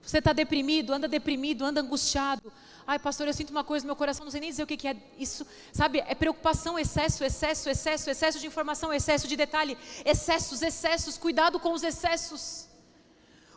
Você 0.00 0.18
está 0.18 0.32
deprimido, 0.32 0.92
anda 0.92 1.08
deprimido, 1.08 1.64
anda 1.64 1.80
angustiado. 1.80 2.52
Ai, 2.86 2.98
pastor, 2.98 3.26
eu 3.26 3.34
sinto 3.34 3.50
uma 3.50 3.64
coisa 3.64 3.84
no 3.84 3.88
meu 3.88 3.96
coração, 3.96 4.24
não 4.24 4.30
sei 4.30 4.40
nem 4.40 4.48
dizer 4.48 4.62
o 4.62 4.66
que, 4.66 4.76
que 4.76 4.88
é 4.88 4.96
isso. 5.18 5.46
Sabe, 5.72 5.98
é 6.06 6.14
preocupação, 6.14 6.78
excesso, 6.78 7.22
excesso, 7.24 7.68
excesso, 7.68 8.08
excesso 8.08 8.38
de 8.38 8.46
informação, 8.46 8.94
excesso 8.94 9.28
de 9.28 9.36
detalhe, 9.36 9.76
excessos, 10.04 10.62
excessos. 10.62 11.18
Cuidado 11.18 11.58
com 11.60 11.72
os 11.72 11.82
excessos. 11.82 12.66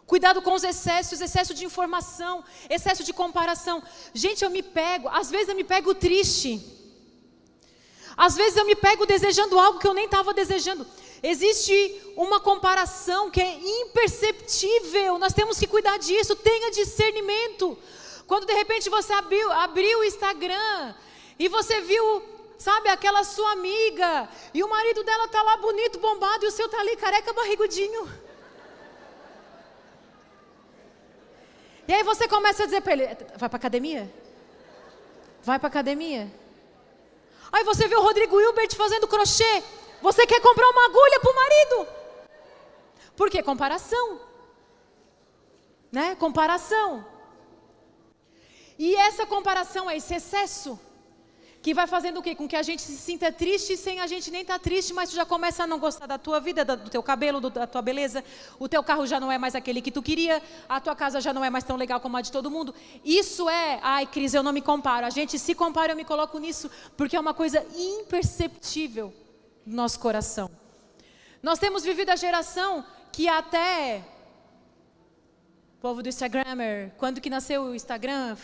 Cuidado 0.06 0.42
com 0.42 0.54
os 0.54 0.64
excessos, 0.64 1.22
excesso 1.22 1.54
de 1.54 1.64
informação, 1.64 2.44
excesso 2.70 3.04
de 3.04 3.14
comparação. 3.14 3.82
Gente, 4.14 4.44
eu 4.44 4.50
me 4.50 4.62
pego, 4.62 5.08
às 5.08 5.30
vezes 5.30 5.48
eu 5.48 5.56
me 5.56 5.64
pego 5.64 5.96
triste. 5.96 6.60
Às 8.18 8.36
vezes 8.36 8.58
eu 8.58 8.66
me 8.66 8.76
pego 8.76 9.06
desejando 9.06 9.58
algo 9.58 9.80
que 9.80 9.88
eu 9.88 9.94
nem 9.94 10.06
estava 10.06 10.34
desejando. 10.34 10.86
Existe 11.24 12.02
uma 12.16 12.40
comparação 12.40 13.30
que 13.30 13.40
é 13.40 13.54
imperceptível. 13.54 15.20
Nós 15.20 15.34
temos 15.34 15.60
que 15.60 15.68
cuidar 15.68 15.98
disso. 16.00 16.36
Tenha 16.36 16.72
discernimento. 16.72 17.78
Quando 18.26 18.46
de 18.46 18.54
repente 18.54 18.90
você 18.90 19.14
abriu, 19.14 19.52
abriu 19.52 20.00
o 20.00 20.04
Instagram 20.04 20.96
e 21.38 21.48
você 21.48 21.82
viu, 21.82 22.24
sabe, 22.58 22.90
aquela 22.90 23.24
sua 23.24 23.52
amiga 23.52 24.30
e 24.54 24.64
o 24.64 24.70
marido 24.70 25.04
dela 25.04 25.28
tá 25.28 25.44
lá 25.44 25.58
bonito, 25.58 26.00
bombado 26.00 26.46
e 26.46 26.48
o 26.48 26.52
seu 26.52 26.70
tá 26.70 26.80
ali 26.80 26.96
careca, 26.96 27.34
barrigudinho. 27.34 28.10
E 31.88 31.94
aí 31.94 32.04
você 32.04 32.28
começa 32.28 32.64
a 32.64 32.66
dizer 32.66 32.82
para 32.82 32.94
ele: 32.94 33.06
vai 33.36 33.50
para 33.50 33.58
academia? 33.58 34.10
Vai 35.44 35.60
para 35.60 35.68
academia? 35.68 36.32
Aí 37.52 37.64
você 37.66 37.88
vê 37.88 37.96
o 37.96 38.02
Rodrigo 38.02 38.40
Hilbert 38.40 38.74
fazendo 38.76 39.08
crochê. 39.08 39.64
Você 40.02 40.26
quer 40.26 40.42
comprar 40.42 40.68
uma 40.70 40.86
agulha 40.86 41.20
para 41.20 41.32
o 41.32 41.36
marido. 41.36 41.88
Por 43.16 43.30
quê? 43.30 43.44
Comparação. 43.44 44.20
Né? 45.92 46.16
Comparação. 46.16 47.06
E 48.80 48.96
essa 48.96 49.26
comparação 49.26 49.90
é 49.90 49.98
esse 49.98 50.16
excesso. 50.16 50.80
que 51.62 51.76
vai 51.76 51.86
fazendo 51.86 52.18
o 52.18 52.24
quê? 52.24 52.34
Com 52.34 52.48
que 52.48 52.56
a 52.56 52.64
gente 52.64 52.82
se 52.82 52.98
sinta 52.98 53.32
triste 53.32 53.78
sem 53.78 54.00
a 54.00 54.08
gente 54.08 54.32
nem 54.32 54.42
estar 54.42 54.58
tá 54.58 54.60
triste, 54.60 54.96
mas 54.96 55.12
tu 55.12 55.16
já 55.16 55.24
começa 55.24 55.64
a 55.64 55.68
não 55.68 55.78
gostar 55.78 56.08
da 56.08 56.18
tua 56.18 56.40
vida, 56.40 56.66
do 56.66 56.90
teu 56.90 57.04
cabelo, 57.04 57.40
da 57.40 57.68
tua 57.68 57.84
beleza, 57.84 58.24
o 58.58 58.68
teu 58.68 58.84
carro 58.84 59.06
já 59.06 59.20
não 59.20 59.32
é 59.32 59.38
mais 59.38 59.54
aquele 59.54 59.80
que 59.80 59.92
tu 59.92 60.02
queria, 60.02 60.42
a 60.68 60.82
tua 60.82 60.96
casa 60.96 61.22
já 61.22 61.32
não 61.32 61.46
é 61.46 61.52
mais 61.52 61.64
tão 61.64 61.78
legal 61.78 62.00
como 62.00 62.18
a 62.18 62.22
de 62.22 62.32
todo 62.32 62.50
mundo. 62.50 62.74
Isso 63.06 63.48
é, 63.48 63.80
ai 63.84 64.08
Cris, 64.08 64.34
eu 64.34 64.42
não 64.42 64.52
me 64.52 64.62
comparo. 64.62 65.06
A 65.06 65.12
gente 65.12 65.38
se 65.38 65.54
compara, 65.54 65.94
eu 65.94 65.96
me 65.96 66.04
coloco 66.04 66.40
nisso, 66.40 66.72
porque 66.98 67.16
é 67.16 67.20
uma 67.20 67.36
coisa 67.36 67.64
imperceptível 67.78 69.14
no 69.66 69.76
nosso 69.76 70.00
coração. 70.00 70.50
Nós 71.42 71.60
temos 71.60 71.84
vivido 71.84 72.10
a 72.10 72.16
geração 72.16 72.86
que 73.12 73.28
até 73.28 74.04
povo 75.82 76.04
do 76.04 76.10
Instagrammer, 76.10 76.92
quando 76.98 77.20
que 77.20 77.30
nasceu 77.30 77.64
o 77.64 77.76
Instagram, 77.76 78.38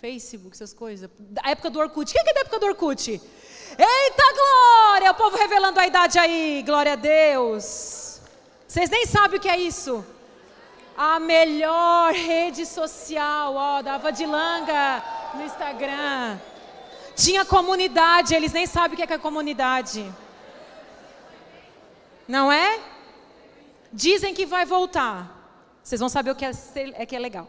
Facebook, 0.00 0.54
essas 0.54 0.72
coisas. 0.72 1.10
Da 1.18 1.50
época 1.50 1.68
do 1.68 1.80
Orkut. 1.80 2.12
Quem 2.12 2.20
é, 2.20 2.24
que 2.24 2.30
é 2.30 2.34
da 2.34 2.40
época 2.42 2.60
do 2.60 2.66
Orkut? 2.66 3.10
Eita 3.10 4.32
glória! 4.40 5.10
O 5.10 5.14
povo 5.14 5.36
revelando 5.36 5.80
a 5.80 5.86
idade 5.86 6.16
aí. 6.16 6.62
Glória 6.64 6.92
a 6.92 6.96
Deus. 6.96 8.20
Vocês 8.68 8.88
nem 8.88 9.04
sabem 9.04 9.38
o 9.38 9.42
que 9.42 9.48
é 9.48 9.58
isso. 9.58 10.04
A 10.96 11.18
melhor 11.18 12.12
rede 12.14 12.64
social, 12.64 13.54
ó, 13.54 13.82
dava 13.82 14.12
de 14.12 14.24
langa 14.24 15.02
no 15.34 15.42
Instagram. 15.44 16.38
Tinha 17.16 17.44
comunidade, 17.44 18.34
eles 18.34 18.52
nem 18.52 18.66
sabem 18.66 18.94
o 18.94 18.96
que 18.96 19.02
é, 19.02 19.06
que 19.06 19.12
é 19.12 19.18
comunidade. 19.18 20.10
Não 22.26 22.50
é? 22.50 22.80
Dizem 23.92 24.34
que 24.34 24.46
vai 24.46 24.64
voltar. 24.64 25.36
Vocês 25.82 26.00
vão 26.00 26.08
saber 26.08 26.30
o 26.30 26.34
que 26.34 26.44
é, 26.44 26.50
é, 26.94 27.06
que 27.06 27.14
é 27.14 27.18
legal. 27.18 27.48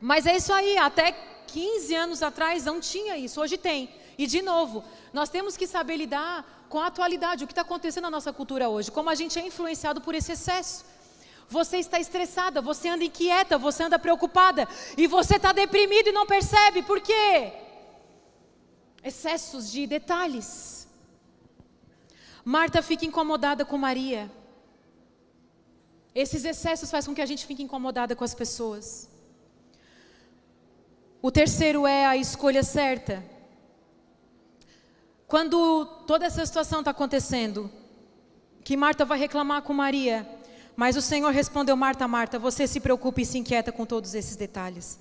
Mas 0.00 0.24
é 0.24 0.36
isso 0.36 0.52
aí, 0.52 0.78
até 0.78 1.12
15 1.48 1.94
anos 1.94 2.22
atrás 2.22 2.64
não 2.64 2.80
tinha 2.80 3.18
isso, 3.18 3.40
hoje 3.40 3.58
tem. 3.58 3.92
E 4.16 4.26
de 4.26 4.40
novo, 4.40 4.84
nós 5.12 5.28
temos 5.28 5.56
que 5.56 5.66
saber 5.66 5.96
lidar 5.96 6.66
com 6.68 6.78
a 6.78 6.86
atualidade, 6.86 7.42
o 7.42 7.46
que 7.46 7.52
está 7.52 7.62
acontecendo 7.62 8.04
na 8.04 8.10
nossa 8.10 8.32
cultura 8.32 8.68
hoje, 8.68 8.90
como 8.90 9.10
a 9.10 9.14
gente 9.14 9.38
é 9.38 9.46
influenciado 9.46 10.00
por 10.00 10.14
esse 10.14 10.32
excesso. 10.32 10.84
Você 11.48 11.78
está 11.78 11.98
estressada, 11.98 12.62
você 12.62 12.88
anda 12.88 13.02
inquieta, 13.02 13.58
você 13.58 13.82
anda 13.82 13.98
preocupada 13.98 14.68
e 14.96 15.08
você 15.08 15.34
está 15.34 15.52
deprimido 15.52 16.08
e 16.08 16.12
não 16.12 16.24
percebe, 16.24 16.82
por 16.82 17.00
quê? 17.00 17.52
Excessos 19.02 19.72
de 19.72 19.84
detalhes. 19.86 20.79
Marta 22.44 22.82
fica 22.82 23.04
incomodada 23.04 23.64
com 23.64 23.76
Maria. 23.76 24.30
Esses 26.14 26.44
excessos 26.44 26.90
fazem 26.90 27.10
com 27.10 27.14
que 27.14 27.22
a 27.22 27.26
gente 27.26 27.46
fique 27.46 27.62
incomodada 27.62 28.16
com 28.16 28.24
as 28.24 28.34
pessoas. 28.34 29.08
O 31.22 31.30
terceiro 31.30 31.86
é 31.86 32.06
a 32.06 32.16
escolha 32.16 32.62
certa. 32.62 33.24
Quando 35.26 35.84
toda 36.06 36.26
essa 36.26 36.44
situação 36.44 36.80
está 36.80 36.90
acontecendo, 36.90 37.70
que 38.64 38.76
Marta 38.76 39.04
vai 39.04 39.18
reclamar 39.18 39.62
com 39.62 39.72
Maria, 39.72 40.28
mas 40.74 40.96
o 40.96 41.02
Senhor 41.02 41.30
respondeu: 41.30 41.76
Marta, 41.76 42.08
Marta, 42.08 42.38
você 42.38 42.66
se 42.66 42.80
preocupa 42.80 43.20
e 43.20 43.26
se 43.26 43.38
inquieta 43.38 43.70
com 43.70 43.86
todos 43.86 44.14
esses 44.14 44.34
detalhes. 44.34 44.98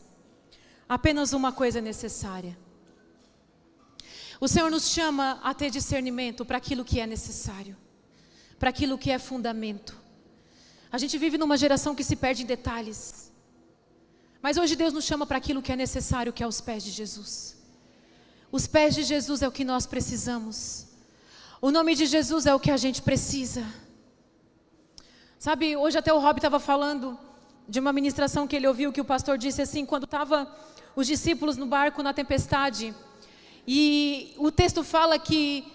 Apenas 0.87 1.33
uma 1.33 1.51
coisa 1.51 1.79
é 1.79 1.81
necessária. 1.81 2.57
O 4.39 4.47
Senhor 4.47 4.71
nos 4.71 4.87
chama 4.87 5.39
a 5.43 5.53
ter 5.53 5.69
discernimento 5.69 6.45
para 6.45 6.57
aquilo 6.57 6.85
que 6.85 6.99
é 6.99 7.05
necessário, 7.05 7.75
para 8.57 8.69
aquilo 8.69 8.97
que 8.97 9.11
é 9.11 9.19
fundamento. 9.19 9.97
A 10.91 10.97
gente 10.97 11.17
vive 11.17 11.37
numa 11.37 11.57
geração 11.57 11.93
que 11.93 12.03
se 12.03 12.15
perde 12.15 12.43
em 12.43 12.45
detalhes. 12.45 13.31
Mas 14.41 14.57
hoje 14.57 14.75
Deus 14.75 14.93
nos 14.93 15.03
chama 15.03 15.25
para 15.25 15.37
aquilo 15.37 15.61
que 15.61 15.71
é 15.71 15.75
necessário, 15.75 16.31
que 16.31 16.41
é 16.41 16.47
os 16.47 16.61
pés 16.61 16.83
de 16.83 16.91
Jesus. 16.91 17.57
Os 18.51 18.65
pés 18.65 18.95
de 18.95 19.03
Jesus 19.03 19.41
é 19.41 19.47
o 19.47 19.51
que 19.51 19.65
nós 19.65 19.85
precisamos. 19.85 20.87
O 21.61 21.69
nome 21.69 21.93
de 21.93 22.05
Jesus 22.05 22.45
é 22.45 22.55
o 22.55 22.59
que 22.59 22.71
a 22.71 22.77
gente 22.77 23.01
precisa. 23.01 23.65
Sabe, 25.37 25.75
hoje 25.75 25.97
até 25.97 26.13
o 26.13 26.19
Rob 26.19 26.37
estava 26.37 26.59
falando 26.59 27.19
de 27.67 27.79
uma 27.79 27.91
ministração 27.91 28.47
que 28.47 28.55
ele 28.55 28.67
ouviu 28.67 28.91
que 28.91 29.01
o 29.01 29.05
pastor 29.05 29.37
disse 29.37 29.61
assim, 29.61 29.85
quando 29.85 30.05
estavam 30.05 30.47
os 30.95 31.05
discípulos 31.05 31.57
no 31.57 31.65
barco 31.65 32.01
na 32.01 32.13
tempestade, 32.13 32.95
e 33.67 34.33
o 34.37 34.51
texto 34.51 34.83
fala 34.83 35.17
que 35.19 35.65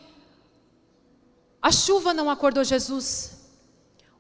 a 1.61 1.73
chuva 1.73 2.13
não 2.13 2.29
acordou 2.29 2.65
Jesus, 2.65 3.49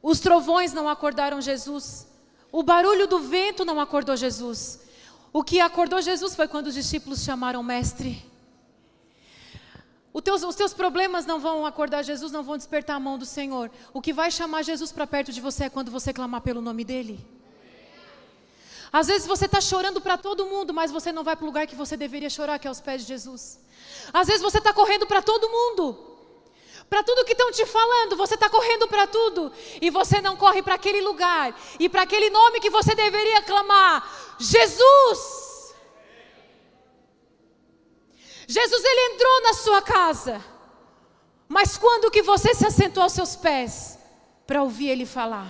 os 0.02 0.20
trovões 0.20 0.72
não 0.72 0.88
acordaram 0.88 1.40
Jesus. 1.40 2.06
O 2.52 2.62
barulho 2.62 3.06
do 3.06 3.20
vento 3.20 3.64
não 3.64 3.80
acordou 3.80 4.16
Jesus. 4.16 4.80
O 5.32 5.42
que 5.42 5.60
acordou 5.60 6.00
Jesus 6.00 6.36
foi 6.36 6.46
quando 6.46 6.68
os 6.68 6.74
discípulos 6.74 7.24
chamaram 7.24 7.62
mestre. 7.62 8.24
Teus, 10.22 10.42
os 10.42 10.54
teus 10.54 10.72
problemas 10.72 11.26
não 11.26 11.40
vão 11.40 11.66
acordar 11.66 12.02
Jesus, 12.02 12.30
não 12.30 12.42
vão 12.42 12.56
despertar 12.56 12.96
a 12.96 13.00
mão 13.00 13.18
do 13.18 13.26
Senhor. 13.26 13.70
O 13.92 14.00
que 14.00 14.12
vai 14.12 14.30
chamar 14.30 14.62
Jesus 14.62 14.92
para 14.92 15.06
perto 15.06 15.32
de 15.32 15.40
você 15.40 15.64
é 15.64 15.70
quando 15.70 15.90
você 15.90 16.12
clamar 16.12 16.42
pelo 16.42 16.60
nome 16.60 16.84
dEle. 16.84 17.26
Às 18.98 19.08
vezes 19.08 19.26
você 19.26 19.46
está 19.46 19.60
chorando 19.60 20.00
para 20.00 20.16
todo 20.16 20.46
mundo, 20.46 20.72
mas 20.72 20.92
você 20.92 21.10
não 21.10 21.24
vai 21.24 21.34
para 21.34 21.42
o 21.42 21.46
lugar 21.46 21.66
que 21.66 21.74
você 21.74 21.96
deveria 21.96 22.30
chorar, 22.30 22.60
que 22.60 22.68
é 22.68 22.70
aos 22.70 22.80
pés 22.80 23.02
de 23.02 23.08
Jesus. 23.08 23.58
Às 24.12 24.28
vezes 24.28 24.40
você 24.40 24.58
está 24.58 24.72
correndo 24.72 25.04
para 25.04 25.20
todo 25.20 25.50
mundo, 25.50 26.16
para 26.88 27.02
tudo 27.02 27.24
que 27.24 27.32
estão 27.32 27.50
te 27.50 27.66
falando, 27.66 28.16
você 28.16 28.34
está 28.34 28.48
correndo 28.48 28.86
para 28.86 29.08
tudo 29.08 29.52
e 29.82 29.90
você 29.90 30.20
não 30.20 30.36
corre 30.36 30.62
para 30.62 30.76
aquele 30.76 31.00
lugar 31.00 31.60
e 31.80 31.88
para 31.88 32.02
aquele 32.02 32.30
nome 32.30 32.60
que 32.60 32.70
você 32.70 32.94
deveria 32.94 33.42
clamar: 33.42 34.08
Jesus. 34.38 35.74
Jesus 38.46 38.84
ele 38.84 39.14
entrou 39.14 39.42
na 39.42 39.54
sua 39.54 39.82
casa, 39.82 40.40
mas 41.48 41.76
quando 41.76 42.12
que 42.12 42.22
você 42.22 42.54
se 42.54 42.64
assentou 42.64 43.02
aos 43.02 43.12
seus 43.12 43.34
pés 43.34 43.98
para 44.46 44.62
ouvir 44.62 44.88
ele 44.90 45.04
falar? 45.04 45.48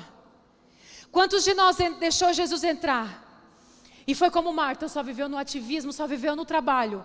Quantos 1.12 1.44
de 1.44 1.52
nós 1.52 1.76
deixou 2.00 2.32
Jesus 2.32 2.64
entrar? 2.64 3.23
E 4.06 4.14
foi 4.14 4.30
como 4.30 4.52
Marta, 4.52 4.88
só 4.88 5.02
viveu 5.02 5.28
no 5.28 5.38
ativismo, 5.38 5.92
só 5.92 6.06
viveu 6.06 6.36
no 6.36 6.44
trabalho. 6.44 7.04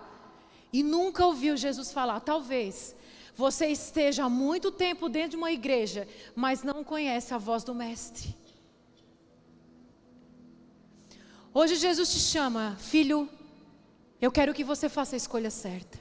E 0.72 0.82
nunca 0.82 1.24
ouviu 1.24 1.56
Jesus 1.56 1.92
falar. 1.92 2.20
Talvez 2.20 2.94
você 3.34 3.66
esteja 3.68 4.24
há 4.24 4.28
muito 4.28 4.70
tempo 4.70 5.08
dentro 5.08 5.30
de 5.30 5.36
uma 5.36 5.50
igreja, 5.50 6.06
mas 6.34 6.62
não 6.62 6.84
conhece 6.84 7.32
a 7.32 7.38
voz 7.38 7.64
do 7.64 7.74
Mestre. 7.74 8.34
Hoje 11.52 11.76
Jesus 11.76 12.12
te 12.12 12.18
chama, 12.18 12.76
filho, 12.78 13.28
eu 14.20 14.30
quero 14.30 14.54
que 14.54 14.62
você 14.62 14.88
faça 14.88 15.16
a 15.16 15.18
escolha 15.18 15.50
certa. 15.50 15.98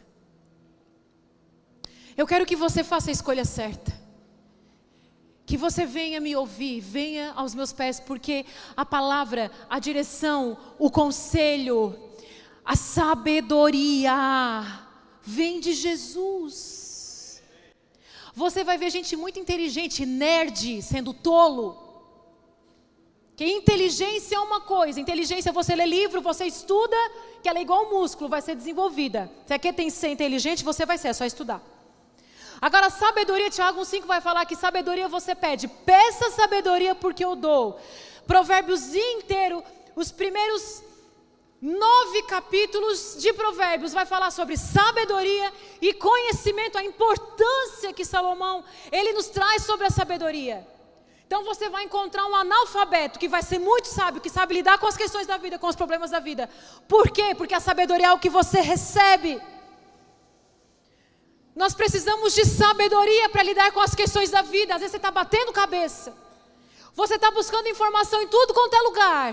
Eu 2.15 2.27
quero 2.27 2.45
que 2.45 2.55
você 2.55 2.83
faça 2.83 3.09
a 3.09 3.13
escolha 3.13 3.45
certa. 3.45 3.98
Que 5.49 5.57
você 5.57 5.83
venha 5.83 6.21
me 6.21 6.35
ouvir, 6.35 6.79
venha 6.79 7.33
aos 7.35 7.55
meus 7.55 7.73
pés, 7.73 7.99
porque 7.99 8.45
a 8.77 8.85
palavra, 8.85 9.51
a 9.67 9.79
direção, 9.79 10.55
o 10.77 10.91
conselho, 10.91 11.97
a 12.63 12.75
sabedoria 12.75 14.13
vem 15.23 15.59
de 15.59 15.73
Jesus. 15.73 17.41
Você 18.35 18.63
vai 18.63 18.77
ver 18.77 18.91
gente 18.91 19.15
muito 19.15 19.39
inteligente, 19.39 20.05
nerd, 20.05 20.83
sendo 20.83 21.15
tolo. 21.15 21.65
Que 23.35 23.45
inteligência 23.45 24.35
é 24.35 24.39
uma 24.39 24.61
coisa, 24.61 24.99
inteligência 24.99 25.49
é 25.49 25.51
você 25.51 25.73
lê 25.73 25.87
livro, 25.87 26.21
você 26.21 26.45
estuda, 26.45 26.95
que 27.41 27.49
ela 27.49 27.57
é 27.57 27.63
igual 27.63 27.85
ao 27.85 27.91
músculo, 27.91 28.29
vai 28.29 28.43
ser 28.43 28.55
desenvolvida. 28.55 29.31
Se 29.47 29.53
aqui 29.55 29.73
tem 29.73 29.87
que 29.87 29.93
ser 29.93 30.09
inteligente, 30.09 30.63
você 30.63 30.85
vai 30.85 30.99
ser, 30.99 31.07
é 31.07 31.13
só 31.13 31.25
estudar. 31.25 31.78
Agora, 32.61 32.89
sabedoria, 32.89 33.49
Tiago 33.49 33.81
1,5 33.81 34.05
vai 34.05 34.19
falar 34.19 34.45
que 34.45 34.55
sabedoria 34.55 35.07
você 35.07 35.33
pede. 35.33 35.67
Peça 35.67 36.29
sabedoria 36.31 36.93
porque 36.93 37.23
eu 37.23 37.35
dou. 37.35 37.79
Provérbios 38.27 38.93
inteiro, 38.93 39.63
os 39.95 40.11
primeiros 40.11 40.83
nove 41.61 42.23
capítulos 42.23 43.17
de 43.19 43.33
Provérbios 43.33 43.91
vai 43.93 44.05
falar 44.05 44.31
sobre 44.31 44.55
sabedoria 44.57 45.53
e 45.81 45.93
conhecimento, 45.93 46.77
a 46.77 46.83
importância 46.83 47.93
que 47.93 48.05
Salomão 48.05 48.63
ele 48.91 49.13
nos 49.13 49.27
traz 49.27 49.63
sobre 49.63 49.87
a 49.87 49.89
sabedoria. 49.89 50.65
Então 51.27 51.43
você 51.43 51.69
vai 51.69 51.83
encontrar 51.83 52.25
um 52.25 52.35
analfabeto 52.35 53.19
que 53.19 53.27
vai 53.27 53.43
ser 53.43 53.59
muito 53.59 53.87
sábio, 53.87 54.21
que 54.21 54.29
sabe 54.29 54.55
lidar 54.55 54.79
com 54.79 54.87
as 54.87 54.97
questões 54.97 55.27
da 55.27 55.37
vida, 55.37 55.59
com 55.59 55.67
os 55.67 55.75
problemas 55.75 56.09
da 56.09 56.19
vida. 56.19 56.49
Por 56.87 57.11
quê? 57.11 57.35
Porque 57.35 57.53
a 57.53 57.59
sabedoria 57.59 58.07
é 58.07 58.13
o 58.13 58.19
que 58.19 58.29
você 58.29 58.61
recebe. 58.61 59.39
Nós 61.59 61.73
precisamos 61.73 62.33
de 62.33 62.45
sabedoria 62.45 63.27
para 63.27 63.43
lidar 63.43 63.73
com 63.73 63.81
as 63.81 63.93
questões 63.93 64.29
da 64.31 64.41
vida. 64.41 64.75
Às 64.75 64.79
vezes 64.79 64.91
você 64.91 64.97
está 64.97 65.11
batendo 65.11 65.51
cabeça. 65.51 66.15
Você 66.95 67.15
está 67.15 67.29
buscando 67.31 67.67
informação 67.67 68.21
em 68.21 68.29
tudo 68.29 68.53
quanto 68.53 68.77
é 68.77 68.81
lugar. 68.81 69.27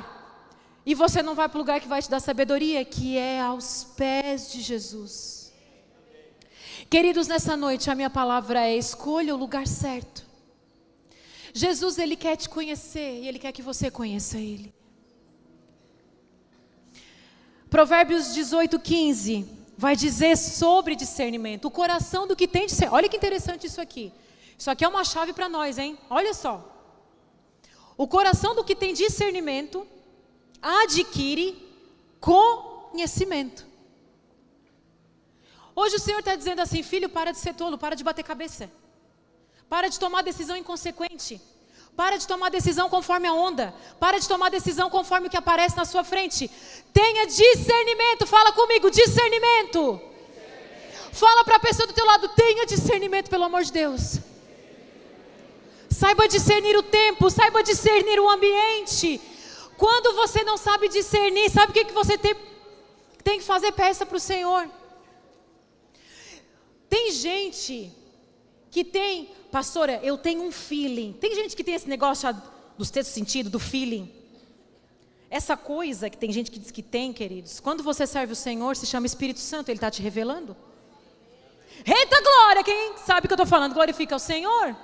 E 0.85 0.93
você 0.93 1.22
não 1.22 1.37
vai 1.37 1.49
para 1.49 1.57
o 1.57 1.61
lugar 1.61 1.81
que 1.81 1.87
vai 1.87 2.03
te 2.03 2.11
dar 2.11 2.18
sabedoria, 2.18 2.85
que 2.85 3.16
é 3.16 3.41
aos 3.41 3.85
pés 3.97 4.51
de 4.51 4.61
Jesus. 4.61 5.53
Queridos, 6.91 7.29
nessa 7.29 7.57
noite 7.57 7.93
a 7.93 7.95
minha 7.95 8.11
palavra 8.11 8.66
é: 8.66 8.77
escolha 8.77 9.33
o 9.33 9.39
lugar 9.39 9.68
certo. 9.68 10.27
Jesus, 11.55 11.97
Ele 11.97 12.16
quer 12.16 12.35
te 12.35 12.49
conhecer 12.49 13.22
e 13.22 13.29
Ele 13.29 13.39
quer 13.39 13.53
que 13.53 13.62
você 13.62 13.89
conheça 13.89 14.37
Ele. 14.37 14.74
Provérbios 17.70 18.35
18, 18.35 18.81
15. 18.81 19.56
Vai 19.77 19.95
dizer 19.95 20.37
sobre 20.37 20.97
discernimento, 20.97 21.66
o 21.66 21.70
coração 21.70 22.27
do 22.27 22.35
que 22.35 22.49
tem 22.49 22.68
ser. 22.68 22.93
Olha 22.93 23.09
que 23.09 23.16
interessante 23.16 23.66
isso 23.66 23.81
aqui. 23.81 24.12
Isso 24.59 24.70
aqui 24.70 24.85
é 24.85 24.89
uma 24.89 25.05
chave 25.05 25.33
para 25.33 25.49
nós, 25.49 25.77
hein? 25.79 25.99
Olha 26.09 26.33
só. 26.33 26.72
O 27.97 28.09
coração 28.09 28.55
do 28.55 28.64
que 28.64 28.74
tem 28.74 28.95
discernimento 28.95 29.87
adquire 30.62 31.62
conhecimento. 32.20 33.66
Hoje 35.74 35.97
o 35.97 36.01
Senhor 36.01 36.20
está 36.20 36.35
dizendo 36.35 36.61
assim: 36.61 36.83
filho, 36.83 37.09
para 37.09 37.33
de 37.33 37.39
ser 37.39 37.55
tolo, 37.55 37.77
para 37.77 37.95
de 37.95 38.03
bater 38.03 38.22
cabeça, 38.22 38.70
para 39.68 39.89
de 39.89 39.99
tomar 39.99 40.22
decisão 40.22 40.57
inconsequente. 40.57 41.41
Para 41.97 42.18
de 42.18 42.26
tomar 42.26 42.51
decisão 42.51 42.90
conforme 42.90 43.26
a 43.26 43.32
onda. 43.32 43.74
Para 43.99 44.18
de 44.18 44.28
tomar 44.28 44.51
decisão 44.51 44.90
conforme 44.90 45.28
o 45.28 45.30
que 45.30 45.36
aparece 45.36 45.76
na 45.76 45.86
sua 45.86 46.05
frente. 46.05 46.51
Tenha 46.92 47.26
discernimento. 47.26 48.26
Fala 48.26 48.53
comigo, 48.53 48.90
discernimento. 48.90 50.01
Fala 51.12 51.42
para 51.44 51.57
a 51.57 51.61
pessoa 51.61 51.86
do 51.86 51.94
teu 51.94 52.05
lado, 52.05 52.28
tenha 52.28 52.66
discernimento, 52.66 53.30
pelo 53.30 53.44
amor 53.44 53.64
de 53.64 53.72
Deus. 53.72 54.18
Saiba 55.88 56.28
discernir 56.28 56.76
o 56.76 56.82
tempo, 56.82 57.30
saiba 57.30 57.62
discernir 57.62 58.20
o 58.20 58.28
ambiente. 58.28 59.18
Quando 59.78 60.14
você 60.14 60.44
não 60.44 60.59
sabe 60.59 60.88
discernir, 60.88 61.49
sabe 61.51 61.70
o 61.70 61.72
que, 61.72 61.86
que 61.86 61.94
você 61.94 62.18
tem, 62.18 62.34
tem 63.24 63.38
que 63.38 63.44
fazer? 63.47 63.72
Peça 63.72 64.05
para 64.05 64.18
o 64.18 64.20
Senhor. 64.20 64.68
Tem 66.90 67.11
gente 67.11 67.90
que 68.77 68.85
tem 68.85 69.31
pastora, 69.51 69.99
eu 70.03 70.18
tenho 70.18 70.43
um 70.43 70.53
feeling. 70.53 71.14
Tem 71.14 71.35
gente 71.35 71.57
que 71.57 71.64
tem 71.64 71.74
esse 71.74 71.89
negócio 71.89 72.31
dos 72.77 72.91
textos 72.91 73.14
sentido, 73.14 73.49
do 73.49 73.59
feeling. 73.59 74.12
Essa 75.31 75.57
coisa 75.57 76.11
que 76.11 76.18
tem 76.18 76.31
gente 76.31 76.51
que 76.51 76.59
diz 76.59 76.70
que 76.70 76.83
tem, 76.83 77.11
queridos, 77.11 77.59
quando 77.59 77.83
você 77.83 78.07
serve 78.07 78.35
o 78.35 78.37
Senhor, 78.37 78.77
se 78.77 78.85
chama 78.85 79.07
Espírito 79.07 79.41
Santo, 79.41 79.70
Ele 79.70 79.79
está 79.79 79.91
te 79.91 80.03
revelando. 80.03 80.55
Eita 81.87 82.20
glória! 82.20 82.62
Quem 82.62 82.99
sabe 82.99 83.24
o 83.24 83.29
que 83.29 83.33
eu 83.33 83.37
estou 83.37 83.47
falando? 83.47 83.72
Glorifica 83.72 84.14
o 84.14 84.18
Senhor. 84.18 84.77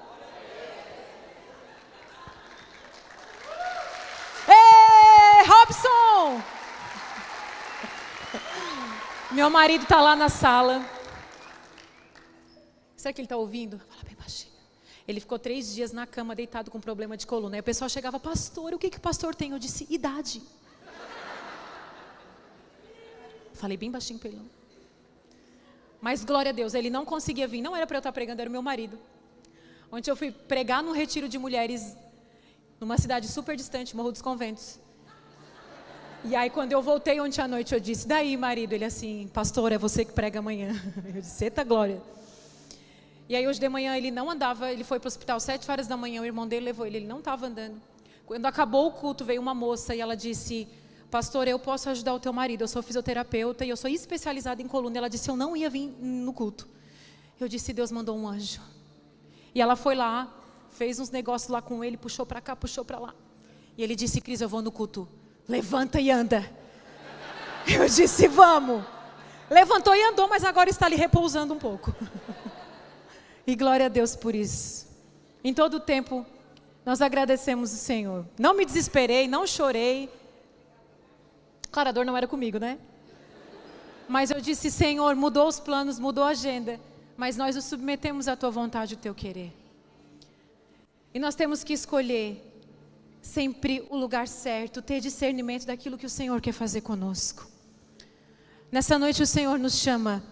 Ei, 4.49 5.47
Robson! 5.47 6.43
Meu 9.33 9.51
marido 9.51 9.83
está 9.83 10.01
lá 10.01 10.17
na 10.17 10.31
sala. 10.31 10.83
Será 13.03 13.13
que 13.13 13.21
ele 13.21 13.27
está 13.27 13.37
ouvindo? 13.37 13.81
Fala 13.81 14.05
bem 14.05 14.15
baixinho. 14.15 14.53
Ele 15.09 15.19
ficou 15.19 15.37
três 15.37 15.75
dias 15.75 15.91
na 15.91 16.07
cama, 16.07 16.37
deitado 16.37 16.71
com 16.71 16.81
problema 16.81 17.17
de 17.17 17.27
coluna. 17.27 17.57
Aí 17.57 17.61
o 17.61 17.65
pessoal 17.65 17.89
chegava, 17.91 18.21
pastor, 18.21 18.73
o 18.75 18.79
que, 18.79 18.89
que 18.89 18.99
o 18.99 19.01
pastor 19.01 19.35
tem? 19.35 19.51
Eu 19.51 19.59
disse, 19.59 19.89
idade. 19.91 20.41
Falei 23.55 23.77
bem 23.77 23.91
baixinho 23.91 24.21
para 24.21 24.29
ele. 24.29 24.41
Mas 26.01 26.25
glória 26.25 26.51
a 26.51 26.53
Deus, 26.53 26.75
ele 26.75 26.91
não 26.91 27.05
conseguia 27.05 27.49
vir. 27.49 27.61
Não 27.61 27.75
era 27.75 27.89
para 27.89 27.97
eu 27.97 27.99
estar 27.99 28.13
pregando, 28.13 28.41
era 28.41 28.49
o 28.49 28.53
meu 28.53 28.63
marido. 28.63 28.97
Ontem 29.91 30.09
eu 30.09 30.15
fui 30.15 30.31
pregar 30.31 30.81
num 30.81 30.93
retiro 30.93 31.29
de 31.29 31.39
mulheres 31.41 31.97
numa 32.79 32.97
cidade 32.99 33.27
super 33.27 33.57
distante, 33.57 33.97
Morro 33.97 34.13
dos 34.13 34.23
Conventos. 34.23 34.79
E 36.25 36.37
aí, 36.37 36.51
quando 36.51 36.71
eu 36.71 36.81
voltei 36.81 37.21
ontem 37.21 37.43
à 37.43 37.49
noite, 37.49 37.75
eu 37.75 37.81
disse: 37.81 38.07
Daí, 38.07 38.37
marido? 38.37 38.75
Ele 38.75 38.85
assim, 38.85 39.29
pastor, 39.35 39.73
é 39.73 39.77
você 39.77 40.05
que 40.05 40.13
prega 40.13 40.39
amanhã. 40.39 40.73
Eu 41.05 41.21
disse: 41.21 41.43
Eita 41.43 41.65
glória. 41.65 42.01
E 43.33 43.35
aí 43.35 43.49
hoje 43.49 43.59
de 43.59 43.67
manhã 43.67 43.97
ele 43.97 44.11
não 44.11 44.31
andava, 44.31 44.71
ele 44.71 44.85
foi 44.85 45.01
para 45.01 45.07
o 45.07 45.09
hospital 45.09 45.41
sete 45.41 45.71
horas 45.71 45.87
da 45.87 45.97
manhã, 45.97 46.21
o 46.21 46.25
irmão 46.27 46.47
dele 46.47 46.67
levou 46.67 46.85
ele, 46.85 46.99
ele 46.99 47.07
não 47.07 47.21
estava 47.21 47.47
andando. 47.47 47.81
Quando 48.27 48.45
acabou 48.45 48.89
o 48.89 48.93
culto, 48.93 49.25
veio 49.25 49.41
uma 49.41 49.55
moça 49.55 49.95
e 49.95 50.03
ela 50.03 50.15
disse, 50.15 50.69
pastor, 51.11 51.49
eu 51.49 51.59
posso 51.59 51.89
ajudar 51.89 52.13
o 52.13 52.21
teu 52.21 52.31
marido, 52.31 52.61
eu 52.61 52.69
sou 52.69 52.83
fisioterapeuta 52.83 53.65
e 53.65 53.71
eu 53.71 53.77
sou 53.79 53.89
especializada 53.89 54.61
em 54.61 54.69
coluna. 54.69 54.99
Ela 54.99 55.09
disse, 55.09 55.31
eu 55.31 55.35
não 55.35 55.57
ia 55.57 55.71
vir 55.71 55.89
no 55.99 56.31
culto. 56.35 56.69
Eu 57.41 57.49
disse, 57.49 57.73
Deus 57.73 57.91
mandou 57.91 58.19
um 58.19 58.29
anjo. 58.29 58.61
E 59.55 59.63
ela 59.63 59.77
foi 59.77 59.95
lá, 59.95 60.31
fez 60.69 61.01
uns 61.01 61.09
negócios 61.09 61.51
lá 61.51 61.63
com 61.63 61.83
ele, 61.83 61.97
puxou 61.97 62.27
para 62.27 62.39
cá, 62.39 62.55
puxou 62.55 62.85
para 62.85 62.99
lá. 62.99 63.15
E 63.79 63.83
ele 63.83 63.97
disse, 63.97 64.21
Cris, 64.21 64.43
eu 64.43 64.49
vou 64.51 64.61
no 64.61 64.71
culto. 64.71 65.09
Levanta 65.49 65.99
e 65.99 66.11
anda. 66.11 66.53
Eu 67.67 67.89
disse, 67.89 68.29
vamos. 68.29 68.85
Levantou 69.49 69.95
e 69.95 70.03
andou, 70.03 70.29
mas 70.29 70.45
agora 70.45 70.69
está 70.69 70.85
ali 70.85 70.97
repousando 70.97 71.55
um 71.55 71.59
pouco. 71.59 71.95
E 73.47 73.57
glória 73.57 73.87
a 73.87 73.89
Deus 73.89 74.15
por 74.15 74.35
isso. 74.35 74.87
Em 75.43 75.53
todo 75.53 75.75
o 75.75 75.81
tempo, 75.81 76.25
nós 76.85 77.01
agradecemos 77.01 77.73
o 77.73 77.77
Senhor. 77.77 78.27
Não 78.39 78.55
me 78.55 78.65
desesperei, 78.65 79.27
não 79.27 79.47
chorei. 79.47 80.09
Claro, 81.71 81.89
a 81.89 81.93
dor 81.93 82.05
não 82.05 82.17
era 82.17 82.27
comigo, 82.27 82.59
né? 82.59 82.79
Mas 84.09 84.31
eu 84.31 84.41
disse, 84.41 84.71
Senhor, 84.71 85.15
mudou 85.17 85.49
os 85.49 85.59
planos, 85.59 85.99
mudou 85.99 86.25
a 86.25 86.29
agenda. 86.29 86.79
Mas 87.17 87.37
nós 87.37 87.57
o 87.57 87.63
submetemos 87.63 88.29
à 88.29 88.37
tua 88.37 88.51
vontade, 88.51 88.95
o 88.95 88.99
teu 88.99 89.15
querer. 89.15 89.53
E 91.15 91.19
nós 91.19 91.35
temos 91.35 91.63
que 91.63 91.73
escolher 91.73 92.53
sempre 93.21 93.87
o 93.89 93.97
lugar 93.97 94.27
certo, 94.27 94.83
ter 94.83 95.01
discernimento 95.01 95.67
daquilo 95.67 95.97
que 95.97 96.07
o 96.07 96.11
Senhor 96.11 96.41
quer 96.41 96.53
fazer 96.53 96.81
conosco. 96.81 97.47
Nessa 98.71 98.99
noite 98.99 99.23
o 99.23 99.27
Senhor 99.27 99.59
nos 99.59 99.77
chama 99.77 100.23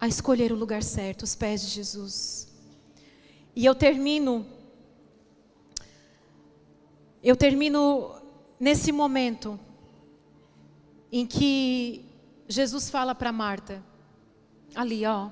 a 0.00 0.06
escolher 0.06 0.52
o 0.52 0.56
lugar 0.56 0.82
certo, 0.82 1.22
os 1.22 1.34
pés 1.34 1.62
de 1.62 1.68
Jesus. 1.68 2.48
E 3.54 3.64
eu 3.64 3.74
termino, 3.74 4.46
eu 7.22 7.34
termino 7.34 8.14
nesse 8.60 8.92
momento 8.92 9.58
em 11.10 11.26
que 11.26 12.04
Jesus 12.48 12.90
fala 12.90 13.14
para 13.14 13.32
Marta, 13.32 13.82
ali 14.74 15.06
ó, 15.06 15.30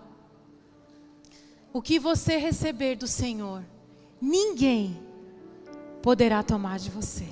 o 1.73 1.83
que 1.83 1.99
você 1.99 2.37
receber 2.37 2.97
do 2.97 3.07
Senhor, 3.07 3.63
ninguém 4.21 4.99
poderá 6.01 6.43
tomar 6.43 6.79
de 6.79 6.89
você. 6.89 7.29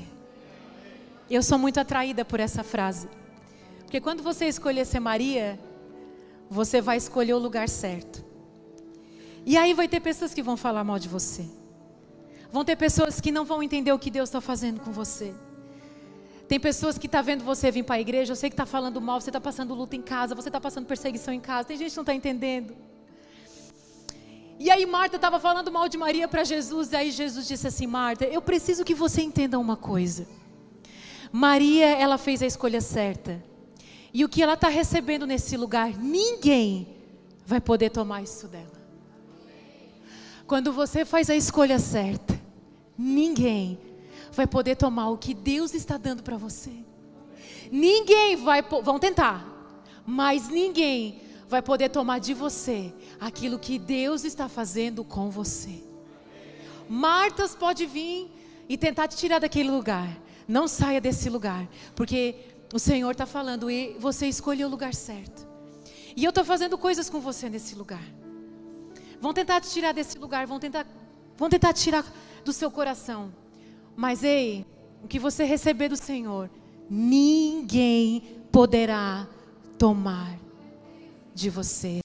Eu 1.30 1.42
sou 1.42 1.58
muito 1.58 1.78
atraída 1.78 2.24
por 2.24 2.40
essa 2.40 2.62
frase, 2.62 3.08
porque 3.80 4.00
quando 4.00 4.22
você 4.22 4.46
escolher 4.46 4.84
ser 4.84 5.00
Maria, 5.00 5.58
você 6.52 6.82
vai 6.82 6.98
escolher 6.98 7.32
o 7.32 7.38
lugar 7.38 7.68
certo. 7.68 8.22
E 9.44 9.56
aí 9.56 9.72
vai 9.72 9.88
ter 9.88 10.00
pessoas 10.00 10.34
que 10.34 10.42
vão 10.42 10.56
falar 10.56 10.84
mal 10.84 10.98
de 10.98 11.08
você. 11.08 11.44
Vão 12.50 12.64
ter 12.64 12.76
pessoas 12.76 13.20
que 13.20 13.32
não 13.32 13.44
vão 13.44 13.62
entender 13.62 13.92
o 13.92 13.98
que 13.98 14.10
Deus 14.10 14.28
está 14.28 14.40
fazendo 14.40 14.78
com 14.80 14.92
você. 14.92 15.34
Tem 16.46 16.60
pessoas 16.60 16.98
que 16.98 17.06
estão 17.06 17.20
tá 17.20 17.22
vendo 17.22 17.42
você 17.42 17.70
vir 17.70 17.82
para 17.82 17.94
a 17.94 18.00
igreja, 18.00 18.32
eu 18.32 18.36
sei 18.36 18.50
que 18.50 18.54
está 18.54 18.66
falando 18.66 19.00
mal, 19.00 19.18
você 19.18 19.30
está 19.30 19.40
passando 19.40 19.72
luta 19.74 19.96
em 19.96 20.02
casa, 20.02 20.34
você 20.34 20.50
está 20.50 20.60
passando 20.60 20.84
perseguição 20.84 21.32
em 21.32 21.40
casa, 21.40 21.68
tem 21.68 21.78
gente 21.78 21.92
que 21.92 21.96
não 21.96 22.02
está 22.02 22.14
entendendo. 22.14 22.76
E 24.58 24.70
aí 24.70 24.84
Marta 24.84 25.16
estava 25.16 25.40
falando 25.40 25.72
mal 25.72 25.88
de 25.88 25.96
Maria 25.96 26.28
para 26.28 26.44
Jesus, 26.44 26.92
e 26.92 26.96
aí 26.96 27.10
Jesus 27.10 27.48
disse 27.48 27.66
assim, 27.66 27.86
Marta, 27.86 28.26
eu 28.26 28.42
preciso 28.42 28.84
que 28.84 28.94
você 28.94 29.22
entenda 29.22 29.58
uma 29.58 29.76
coisa. 29.76 30.28
Maria, 31.32 31.86
ela 31.86 32.18
fez 32.18 32.42
a 32.42 32.46
escolha 32.46 32.82
certa. 32.82 33.42
E 34.14 34.24
o 34.24 34.28
que 34.28 34.42
ela 34.42 34.54
está 34.54 34.68
recebendo 34.68 35.26
nesse 35.26 35.56
lugar, 35.56 35.96
ninguém 35.96 36.88
vai 37.46 37.60
poder 37.60 37.90
tomar 37.90 38.22
isso 38.22 38.46
dela. 38.46 38.82
Quando 40.46 40.72
você 40.72 41.04
faz 41.04 41.30
a 41.30 41.34
escolha 41.34 41.78
certa, 41.78 42.38
ninguém 42.96 43.78
vai 44.32 44.46
poder 44.46 44.76
tomar 44.76 45.08
o 45.08 45.18
que 45.18 45.32
Deus 45.32 45.72
está 45.74 45.96
dando 45.96 46.22
para 46.22 46.36
você. 46.36 46.72
Ninguém 47.70 48.36
vai, 48.36 48.60
vão 48.62 48.98
tentar, 48.98 49.46
mas 50.04 50.48
ninguém 50.48 51.22
vai 51.48 51.62
poder 51.62 51.88
tomar 51.88 52.18
de 52.18 52.34
você 52.34 52.92
aquilo 53.20 53.58
que 53.58 53.78
Deus 53.78 54.24
está 54.24 54.48
fazendo 54.48 55.04
com 55.04 55.30
você. 55.30 55.82
Martas 56.88 57.54
pode 57.54 57.86
vir 57.86 58.30
e 58.68 58.76
tentar 58.76 59.08
te 59.08 59.16
tirar 59.16 59.38
daquele 59.38 59.70
lugar. 59.70 60.20
Não 60.46 60.66
saia 60.66 61.00
desse 61.00 61.30
lugar, 61.30 61.66
porque 61.94 62.34
o 62.72 62.78
Senhor 62.78 63.10
está 63.10 63.26
falando 63.26 63.70
e 63.70 63.96
você 63.98 64.26
escolheu 64.26 64.66
o 64.66 64.70
lugar 64.70 64.94
certo. 64.94 65.46
E 66.16 66.24
eu 66.24 66.30
estou 66.30 66.44
fazendo 66.44 66.78
coisas 66.78 67.10
com 67.10 67.20
você 67.20 67.48
nesse 67.48 67.74
lugar. 67.74 68.02
Vão 69.20 69.32
tentar 69.32 69.60
te 69.60 69.70
tirar 69.70 69.92
desse 69.92 70.18
lugar, 70.18 70.46
vão 70.46 70.58
tentar, 70.58 70.86
vão 71.36 71.48
tentar 71.48 71.72
te 71.72 71.82
tirar 71.82 72.04
do 72.44 72.52
seu 72.52 72.70
coração. 72.70 73.32
Mas 73.94 74.24
ei, 74.24 74.66
o 75.02 75.08
que 75.08 75.18
você 75.18 75.44
receber 75.44 75.88
do 75.88 75.96
Senhor, 75.96 76.50
ninguém 76.88 78.42
poderá 78.50 79.28
tomar 79.78 80.38
de 81.34 81.50
você. 81.50 82.01